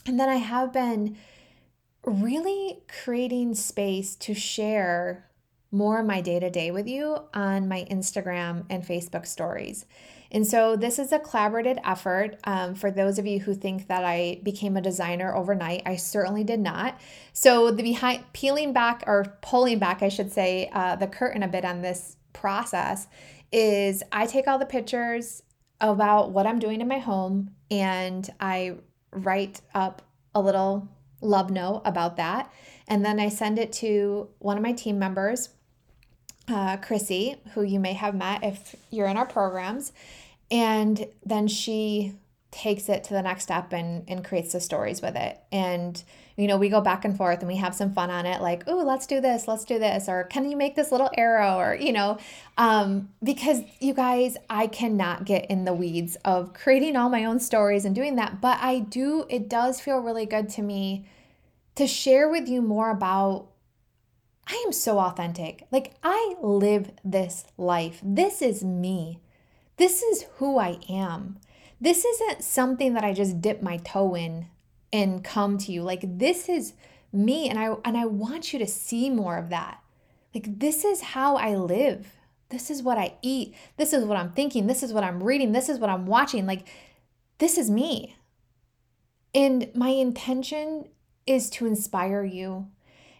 And 0.05 0.19
then 0.19 0.29
I 0.29 0.35
have 0.35 0.71
been 0.71 1.17
really 2.03 2.79
creating 3.03 3.55
space 3.55 4.15
to 4.17 4.33
share 4.33 5.28
more 5.71 5.99
of 5.99 6.05
my 6.05 6.21
day 6.21 6.39
to 6.39 6.49
day 6.49 6.71
with 6.71 6.87
you 6.87 7.17
on 7.33 7.67
my 7.67 7.85
Instagram 7.91 8.65
and 8.69 8.83
Facebook 8.83 9.25
stories. 9.25 9.85
And 10.31 10.45
so, 10.45 10.75
this 10.75 10.99
is 10.99 11.11
a 11.11 11.19
collaborative 11.19 11.79
effort. 11.83 12.37
Um, 12.43 12.75
for 12.75 12.91
those 12.91 13.17
of 13.17 13.25
you 13.25 13.39
who 13.39 13.55
think 13.55 13.87
that 13.87 14.03
I 14.03 14.39
became 14.43 14.77
a 14.77 14.81
designer 14.81 15.35
overnight, 15.35 15.81
I 15.85 15.95
certainly 15.95 16.43
did 16.43 16.59
not. 16.59 16.99
So, 17.33 17.71
the 17.71 17.81
behind 17.81 18.23
peeling 18.33 18.71
back 18.71 19.03
or 19.07 19.37
pulling 19.41 19.79
back, 19.79 20.03
I 20.03 20.09
should 20.09 20.31
say, 20.31 20.69
uh, 20.71 20.95
the 20.95 21.07
curtain 21.07 21.41
a 21.41 21.47
bit 21.47 21.65
on 21.65 21.81
this 21.81 22.17
process 22.33 23.07
is 23.51 24.03
I 24.11 24.27
take 24.27 24.47
all 24.47 24.59
the 24.59 24.65
pictures 24.65 25.41
about 25.81 26.31
what 26.31 26.45
I'm 26.45 26.59
doing 26.59 26.81
in 26.81 26.87
my 26.87 26.99
home 26.99 27.55
and 27.71 28.29
I 28.39 28.75
write 29.11 29.61
up 29.73 30.03
a 30.35 30.41
little 30.41 30.87
love 31.21 31.49
note 31.49 31.81
about 31.85 32.17
that. 32.17 32.51
And 32.87 33.03
then 33.03 33.19
I 33.19 33.29
send 33.29 33.57
it 33.57 33.71
to 33.73 34.29
one 34.39 34.57
of 34.57 34.63
my 34.63 34.73
team 34.73 34.99
members 34.99 35.49
uh, 36.49 36.77
Chrissy, 36.77 37.37
who 37.53 37.63
you 37.63 37.79
may 37.79 37.93
have 37.93 38.15
met 38.15 38.43
if 38.43 38.75
you're 38.89 39.07
in 39.07 39.17
our 39.17 39.25
programs. 39.25 39.93
And 40.51 41.07
then 41.25 41.47
she 41.47 42.15
takes 42.51 42.89
it 42.89 43.03
to 43.03 43.13
the 43.13 43.21
next 43.21 43.43
step 43.43 43.71
and, 43.73 44.03
and 44.07 44.25
creates 44.25 44.53
the 44.53 44.59
stories 44.59 45.01
with 45.01 45.15
it. 45.15 45.39
And, 45.51 46.03
you 46.35 46.47
know, 46.47 46.57
we 46.57 46.69
go 46.69 46.81
back 46.81 47.05
and 47.05 47.15
forth 47.15 47.39
and 47.39 47.47
we 47.47 47.57
have 47.57 47.75
some 47.75 47.93
fun 47.93 48.09
on 48.09 48.25
it, 48.25 48.41
like, 48.41 48.63
oh, 48.65 48.77
let's 48.77 49.05
do 49.05 49.21
this, 49.21 49.47
let's 49.47 49.65
do 49.65 49.77
this, 49.77 50.09
or 50.09 50.23
can 50.23 50.49
you 50.49 50.57
make 50.57 50.75
this 50.75 50.91
little 50.91 51.11
arrow? 51.15 51.57
Or, 51.57 51.75
you 51.75 51.91
know, 51.91 52.17
um, 52.57 53.09
because 53.23 53.61
you 53.79 53.93
guys, 53.93 54.35
I 54.49 54.65
cannot 54.65 55.25
get 55.25 55.45
in 55.51 55.65
the 55.65 55.73
weeds 55.73 56.17
of 56.25 56.53
creating 56.53 56.95
all 56.95 57.09
my 57.09 57.25
own 57.25 57.39
stories 57.39 57.85
and 57.85 57.93
doing 57.93 58.15
that. 58.15 58.41
But 58.41 58.57
I 58.61 58.79
do, 58.79 59.25
it 59.29 59.47
does 59.47 59.79
feel 59.79 59.99
really 59.99 60.25
good 60.25 60.49
to 60.49 60.63
me 60.63 61.05
to 61.75 61.85
share 61.85 62.27
with 62.29 62.49
you 62.49 62.63
more 62.63 62.89
about 62.89 63.47
I 64.49 64.63
am 64.65 64.71
so 64.71 64.99
authentic. 64.99 65.67
Like, 65.71 65.93
I 66.01 66.35
live 66.41 66.91
this 67.03 67.43
life. 67.57 67.99
This 68.03 68.41
is 68.41 68.63
me. 68.63 69.19
This 69.77 70.01
is 70.01 70.25
who 70.37 70.57
I 70.57 70.79
am. 70.89 71.37
This 71.79 72.03
isn't 72.03 72.43
something 72.43 72.93
that 72.93 73.03
I 73.03 73.13
just 73.13 73.41
dip 73.41 73.61
my 73.61 73.77
toe 73.77 74.15
in 74.15 74.47
and 74.91 75.23
come 75.23 75.57
to 75.59 75.71
you. 75.71 75.83
Like, 75.83 76.01
this 76.03 76.49
is 76.49 76.73
me. 77.13 77.47
And 77.47 77.59
I, 77.59 77.75
and 77.85 77.95
I 77.95 78.05
want 78.05 78.51
you 78.51 78.59
to 78.59 78.67
see 78.67 79.09
more 79.09 79.37
of 79.37 79.49
that. 79.49 79.81
Like, 80.33 80.59
this 80.59 80.83
is 80.83 81.01
how 81.01 81.37
I 81.37 81.55
live. 81.55 82.15
This 82.49 82.71
is 82.71 82.81
what 82.81 82.97
I 82.97 83.13
eat. 83.21 83.53
This 83.77 83.93
is 83.93 84.03
what 84.03 84.17
I'm 84.17 84.31
thinking. 84.31 84.65
This 84.65 84.81
is 84.81 84.91
what 84.91 85.03
I'm 85.03 85.23
reading. 85.23 85.51
This 85.51 85.69
is 85.69 85.77
what 85.77 85.91
I'm 85.91 86.07
watching. 86.07 86.47
Like, 86.47 86.67
this 87.37 87.57
is 87.57 87.69
me. 87.69 88.15
And 89.33 89.69
my 89.75 89.89
intention 89.89 90.89
is 91.27 91.51
to 91.51 91.67
inspire 91.67 92.23
you 92.23 92.67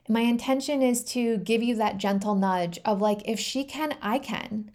my 0.10 0.22
intention 0.22 0.82
is 0.82 1.04
to 1.04 1.38
give 1.38 1.62
you 1.62 1.76
that 1.76 1.98
gentle 1.98 2.34
nudge 2.36 2.80
of 2.84 3.00
like, 3.00 3.22
if 3.26 3.40
she 3.40 3.64
can, 3.64 3.96
I 4.02 4.18
can. 4.18 4.72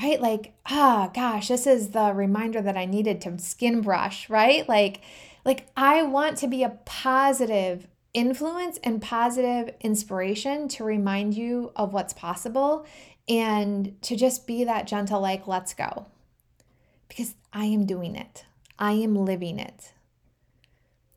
Right? 0.00 0.20
Like, 0.20 0.54
ah, 0.66 1.10
gosh, 1.12 1.48
this 1.48 1.66
is 1.66 1.88
the 1.88 2.12
reminder 2.14 2.62
that 2.62 2.76
I 2.76 2.84
needed 2.84 3.20
to 3.22 3.36
skin 3.40 3.80
brush, 3.80 4.30
right? 4.30 4.68
Like, 4.68 5.00
like 5.44 5.66
I 5.76 6.04
want 6.04 6.38
to 6.38 6.46
be 6.46 6.62
a 6.62 6.78
positive 6.84 7.88
influence 8.14 8.78
and 8.84 9.02
positive 9.02 9.74
inspiration 9.80 10.68
to 10.68 10.84
remind 10.84 11.34
you 11.34 11.72
of 11.74 11.92
what's 11.92 12.12
possible 12.12 12.86
and 13.28 14.00
to 14.02 14.16
just 14.16 14.46
be 14.46 14.62
that 14.64 14.86
gentle, 14.86 15.20
like, 15.20 15.48
let's 15.48 15.74
go. 15.74 16.06
Because 17.08 17.34
I 17.52 17.64
am 17.64 17.84
doing 17.84 18.14
it, 18.14 18.44
I 18.78 18.92
am 18.92 19.16
living 19.16 19.58
it. 19.58 19.92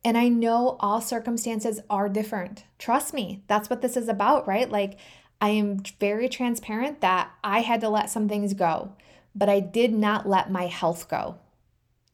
And 0.03 0.17
I 0.17 0.29
know 0.29 0.77
all 0.79 0.99
circumstances 0.99 1.79
are 1.89 2.09
different. 2.09 2.63
Trust 2.79 3.13
me, 3.13 3.43
that's 3.47 3.69
what 3.69 3.81
this 3.81 3.95
is 3.95 4.07
about, 4.07 4.47
right? 4.47 4.69
Like, 4.69 4.97
I 5.39 5.49
am 5.49 5.83
very 5.99 6.27
transparent 6.27 7.01
that 7.01 7.31
I 7.43 7.61
had 7.61 7.81
to 7.81 7.89
let 7.89 8.09
some 8.09 8.27
things 8.27 8.53
go, 8.53 8.93
but 9.35 9.49
I 9.49 9.59
did 9.59 9.93
not 9.93 10.27
let 10.27 10.51
my 10.51 10.67
health 10.67 11.07
go. 11.07 11.37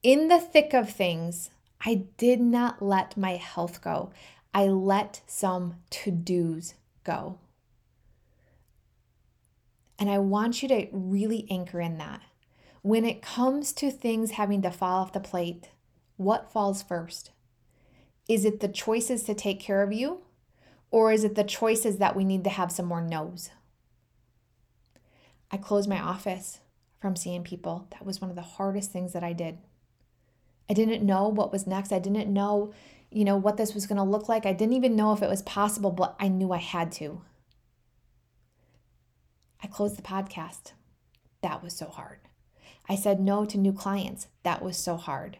In 0.02 0.28
the 0.28 0.38
thick 0.38 0.74
of 0.74 0.90
things, 0.90 1.50
I 1.84 2.06
did 2.16 2.40
not 2.40 2.82
let 2.82 3.16
my 3.16 3.36
health 3.36 3.82
go. 3.82 4.10
I 4.52 4.66
let 4.66 5.22
some 5.26 5.76
to 5.90 6.10
dos 6.10 6.74
go. 7.04 7.38
And 9.98 10.08
I 10.08 10.18
want 10.18 10.62
you 10.62 10.68
to 10.68 10.86
really 10.92 11.46
anchor 11.50 11.80
in 11.80 11.98
that. 11.98 12.20
When 12.82 13.04
it 13.04 13.22
comes 13.22 13.72
to 13.74 13.90
things 13.90 14.32
having 14.32 14.62
to 14.62 14.70
fall 14.70 15.02
off 15.02 15.12
the 15.12 15.20
plate, 15.20 15.68
what 16.16 16.52
falls 16.52 16.82
first? 16.82 17.32
Is 18.28 18.44
it 18.44 18.60
the 18.60 18.68
choices 18.68 19.22
to 19.24 19.34
take 19.34 19.58
care 19.58 19.82
of 19.82 19.92
you? 19.92 20.20
Or 20.90 21.12
is 21.12 21.24
it 21.24 21.34
the 21.34 21.44
choices 21.44 21.98
that 21.98 22.14
we 22.14 22.24
need 22.24 22.44
to 22.44 22.50
have 22.50 22.70
some 22.70 22.86
more 22.86 23.00
no's? 23.00 23.50
I 25.50 25.56
closed 25.56 25.88
my 25.88 26.00
office 26.00 26.60
from 27.00 27.16
seeing 27.16 27.42
people. 27.42 27.86
That 27.90 28.04
was 28.04 28.20
one 28.20 28.30
of 28.30 28.36
the 28.36 28.42
hardest 28.42 28.92
things 28.92 29.12
that 29.12 29.24
I 29.24 29.32
did. 29.32 29.58
I 30.68 30.74
didn't 30.74 31.04
know 31.04 31.28
what 31.28 31.52
was 31.52 31.66
next. 31.66 31.92
I 31.92 31.98
didn't 31.98 32.32
know, 32.32 32.72
you 33.10 33.24
know, 33.24 33.36
what 33.36 33.56
this 33.56 33.74
was 33.74 33.86
going 33.86 33.96
to 33.96 34.02
look 34.02 34.28
like. 34.28 34.44
I 34.44 34.52
didn't 34.52 34.74
even 34.74 34.96
know 34.96 35.12
if 35.12 35.22
it 35.22 35.30
was 35.30 35.42
possible, 35.42 35.90
but 35.90 36.14
I 36.20 36.28
knew 36.28 36.52
I 36.52 36.58
had 36.58 36.92
to. 36.92 37.22
I 39.62 39.66
closed 39.66 39.96
the 39.96 40.02
podcast. 40.02 40.72
That 41.42 41.62
was 41.62 41.74
so 41.74 41.86
hard. 41.86 42.18
I 42.88 42.96
said 42.96 43.20
no 43.20 43.44
to 43.46 43.58
new 43.58 43.72
clients. 43.72 44.28
That 44.42 44.62
was 44.62 44.76
so 44.76 44.96
hard. 44.96 45.38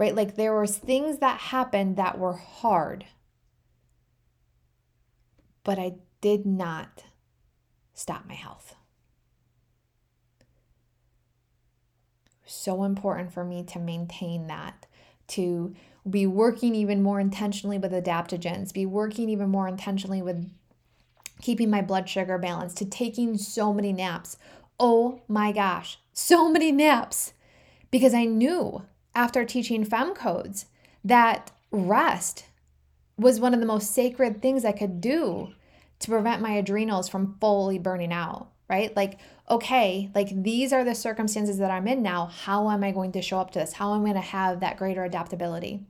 Right? 0.00 0.14
Like 0.14 0.34
there 0.34 0.58
was 0.58 0.78
things 0.78 1.18
that 1.18 1.38
happened 1.38 1.96
that 1.96 2.18
were 2.18 2.32
hard. 2.32 3.04
But 5.62 5.78
I 5.78 5.96
did 6.22 6.46
not 6.46 7.04
stop 7.92 8.24
my 8.26 8.32
health. 8.32 8.76
So 12.46 12.82
important 12.84 13.30
for 13.30 13.44
me 13.44 13.62
to 13.64 13.78
maintain 13.78 14.46
that, 14.46 14.86
to 15.28 15.74
be 16.08 16.26
working 16.26 16.74
even 16.74 17.02
more 17.02 17.20
intentionally 17.20 17.76
with 17.76 17.92
adaptogens, 17.92 18.72
be 18.72 18.86
working 18.86 19.28
even 19.28 19.50
more 19.50 19.68
intentionally 19.68 20.22
with 20.22 20.50
keeping 21.42 21.68
my 21.68 21.82
blood 21.82 22.08
sugar 22.08 22.38
balanced, 22.38 22.78
to 22.78 22.86
taking 22.86 23.36
so 23.36 23.74
many 23.74 23.92
naps. 23.92 24.38
Oh 24.80 25.20
my 25.28 25.52
gosh, 25.52 25.98
so 26.14 26.50
many 26.50 26.72
naps. 26.72 27.34
Because 27.90 28.14
I 28.14 28.24
knew 28.24 28.86
after 29.14 29.44
teaching 29.44 29.84
FEM 29.84 30.14
codes 30.14 30.66
that 31.04 31.50
rest 31.70 32.44
was 33.16 33.40
one 33.40 33.54
of 33.54 33.60
the 33.60 33.66
most 33.66 33.92
sacred 33.92 34.40
things 34.40 34.64
I 34.64 34.72
could 34.72 35.00
do 35.00 35.52
to 36.00 36.10
prevent 36.10 36.42
my 36.42 36.52
adrenals 36.52 37.08
from 37.08 37.36
fully 37.40 37.78
burning 37.78 38.12
out, 38.12 38.48
right? 38.68 38.94
Like, 38.96 39.18
okay, 39.50 40.10
like 40.14 40.42
these 40.42 40.72
are 40.72 40.84
the 40.84 40.94
circumstances 40.94 41.58
that 41.58 41.70
I'm 41.70 41.86
in 41.86 42.02
now. 42.02 42.26
How 42.26 42.70
am 42.70 42.82
I 42.82 42.92
going 42.92 43.12
to 43.12 43.22
show 43.22 43.38
up 43.38 43.50
to 43.52 43.58
this? 43.58 43.74
How 43.74 43.94
am 43.94 44.02
I 44.02 44.04
going 44.04 44.14
to 44.14 44.20
have 44.20 44.60
that 44.60 44.78
greater 44.78 45.04
adaptability? 45.04 45.80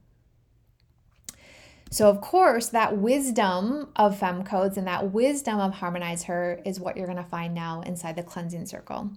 So, 1.92 2.08
of 2.08 2.20
course, 2.20 2.68
that 2.68 2.98
wisdom 2.98 3.88
of 3.96 4.16
fem 4.16 4.44
codes 4.44 4.76
and 4.76 4.86
that 4.86 5.12
wisdom 5.12 5.58
of 5.58 5.74
harmonize 5.74 6.24
her 6.24 6.60
is 6.64 6.78
what 6.78 6.96
you're 6.96 7.06
going 7.06 7.18
to 7.18 7.24
find 7.24 7.52
now 7.52 7.80
inside 7.80 8.14
the 8.14 8.22
cleansing 8.22 8.66
circle. 8.66 9.10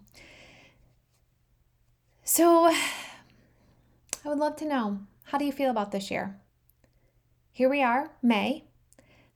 So, 2.23 2.73
I 4.25 4.29
would 4.29 4.39
love 4.39 4.55
to 4.57 4.65
know 4.65 4.99
how 5.25 5.37
do 5.37 5.45
you 5.45 5.51
feel 5.51 5.69
about 5.69 5.91
this 5.91 6.09
year? 6.09 6.39
Here 7.51 7.69
we 7.69 7.83
are, 7.83 8.11
May. 8.21 8.65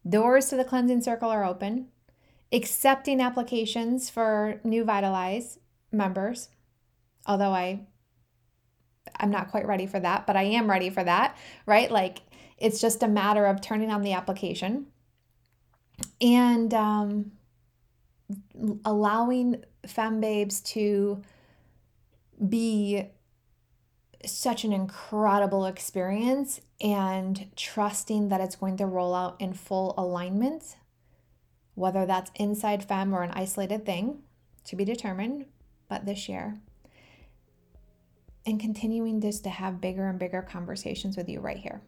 Doors 0.07 0.47
to 0.49 0.55
the 0.55 0.63
cleansing 0.63 1.01
circle 1.01 1.29
are 1.29 1.43
open. 1.43 1.87
Accepting 2.51 3.19
applications 3.19 4.09
for 4.09 4.61
new 4.63 4.85
Vitalize 4.85 5.59
members, 5.91 6.49
although 7.25 7.51
I 7.51 7.81
I'm 9.19 9.31
not 9.31 9.51
quite 9.51 9.67
ready 9.67 9.87
for 9.87 9.99
that, 9.99 10.27
but 10.27 10.35
I 10.35 10.43
am 10.43 10.69
ready 10.69 10.89
for 10.89 11.03
that, 11.03 11.37
right? 11.65 11.91
Like 11.91 12.19
it's 12.57 12.79
just 12.79 13.03
a 13.03 13.07
matter 13.07 13.45
of 13.45 13.61
turning 13.61 13.91
on 13.91 14.01
the 14.01 14.13
application 14.13 14.87
and 16.21 16.73
um, 16.73 17.31
allowing 18.85 19.63
fem 19.85 20.21
babes 20.21 20.61
to 20.61 21.21
be 22.47 23.05
such 24.31 24.63
an 24.63 24.73
incredible 24.73 25.65
experience 25.65 26.61
and 26.81 27.47
trusting 27.55 28.29
that 28.29 28.41
it's 28.41 28.55
going 28.55 28.77
to 28.77 28.85
roll 28.85 29.15
out 29.15 29.39
in 29.39 29.53
full 29.53 29.93
alignment, 29.97 30.77
whether 31.75 32.05
that's 32.05 32.31
inside 32.35 32.83
fem 32.83 33.13
or 33.13 33.23
an 33.23 33.31
isolated 33.31 33.85
thing 33.85 34.23
to 34.65 34.75
be 34.75 34.85
determined, 34.85 35.45
but 35.89 36.05
this 36.05 36.27
year. 36.29 36.59
And 38.45 38.59
continuing 38.59 39.19
just 39.19 39.43
to 39.43 39.49
have 39.49 39.81
bigger 39.81 40.07
and 40.07 40.19
bigger 40.19 40.41
conversations 40.41 41.17
with 41.17 41.27
you 41.27 41.39
right 41.39 41.57
here. 41.57 41.81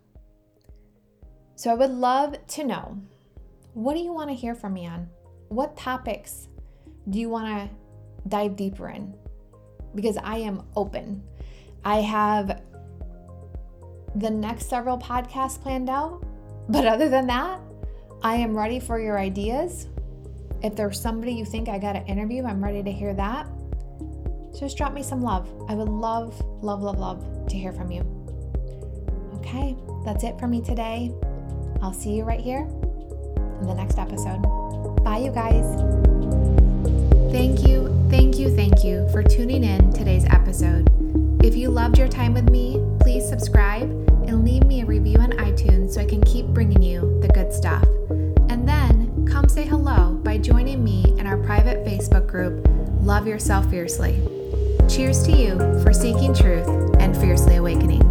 So 1.55 1.71
I 1.71 1.75
would 1.75 1.91
love 1.91 2.35
to 2.47 2.63
know 2.63 3.01
what 3.73 3.93
do 3.93 3.99
you 4.01 4.13
want 4.13 4.29
to 4.29 4.35
hear 4.35 4.55
from 4.55 4.73
me 4.73 4.87
on? 4.87 5.07
What 5.49 5.77
topics 5.77 6.47
do 7.09 7.19
you 7.19 7.29
want 7.29 7.47
to 7.47 7.75
dive 8.27 8.55
deeper 8.55 8.89
in? 8.89 9.13
Because 9.95 10.17
I 10.17 10.37
am 10.37 10.63
open. 10.75 11.23
I 11.83 12.01
have 12.01 12.61
the 14.15 14.29
next 14.29 14.69
several 14.69 14.97
podcasts 14.97 15.61
planned 15.61 15.89
out, 15.89 16.23
but 16.67 16.85
other 16.85 17.09
than 17.09 17.27
that, 17.27 17.59
I 18.21 18.35
am 18.35 18.57
ready 18.57 18.79
for 18.79 18.99
your 18.99 19.17
ideas. 19.17 19.87
If 20.61 20.75
there's 20.75 20.99
somebody 20.99 21.33
you 21.33 21.45
think 21.45 21.69
I 21.69 21.79
got 21.79 21.93
to 21.93 22.05
interview, 22.05 22.43
I'm 22.43 22.63
ready 22.63 22.83
to 22.83 22.91
hear 22.91 23.13
that. 23.13 23.47
Just 24.57 24.77
drop 24.77 24.93
me 24.93 25.03
some 25.03 25.21
love. 25.21 25.47
I 25.69 25.75
would 25.75 25.87
love, 25.87 26.39
love, 26.61 26.81
love, 26.81 26.99
love 26.99 27.47
to 27.47 27.55
hear 27.55 27.71
from 27.71 27.91
you. 27.91 28.01
Okay, 29.35 29.75
that's 30.03 30.23
it 30.23 30.37
for 30.37 30.47
me 30.47 30.61
today. 30.61 31.13
I'll 31.81 31.93
see 31.93 32.11
you 32.11 32.23
right 32.23 32.41
here 32.41 32.67
in 33.61 33.67
the 33.67 33.73
next 33.73 33.97
episode. 33.97 34.41
Bye, 35.03 35.19
you 35.19 35.31
guys. 35.31 35.63
Thank 37.31 37.65
you, 37.65 38.07
thank 38.09 38.37
you, 38.37 38.53
thank 38.53 38.83
you 38.83 39.07
for 39.11 39.23
tuning 39.23 39.63
in 39.63 39.93
today's 39.93 40.25
episode. 40.25 40.98
If 41.41 41.55
you 41.55 41.69
loved 41.69 41.97
your 41.97 42.09
time 42.09 42.33
with 42.33 42.49
me, 42.49 42.83
please 42.99 43.27
subscribe 43.27 43.89
and 44.27 44.43
leave 44.43 44.65
me 44.65 44.81
a 44.81 44.85
review 44.85 45.19
on 45.19 45.31
iTunes 45.31 45.91
so 45.91 46.01
I 46.01 46.05
can 46.05 46.21
keep 46.23 46.45
bringing 46.47 46.83
you 46.83 47.17
the 47.21 47.29
good 47.29 47.53
stuff. 47.53 47.87
And 48.49 48.67
then 48.67 49.25
come 49.25 49.47
say 49.47 49.63
hello 49.63 50.19
by 50.21 50.37
joining 50.37 50.83
me 50.83 51.05
in 51.17 51.25
our 51.25 51.37
private 51.37 51.85
Facebook 51.85 52.27
group, 52.27 52.67
Love 53.01 53.25
Yourself 53.25 53.69
Fiercely. 53.69 54.21
Cheers 54.89 55.23
to 55.23 55.31
you 55.31 55.57
for 55.81 55.93
seeking 55.93 56.35
truth 56.35 56.67
and 56.99 57.15
fiercely 57.15 57.55
awakening. 57.55 58.08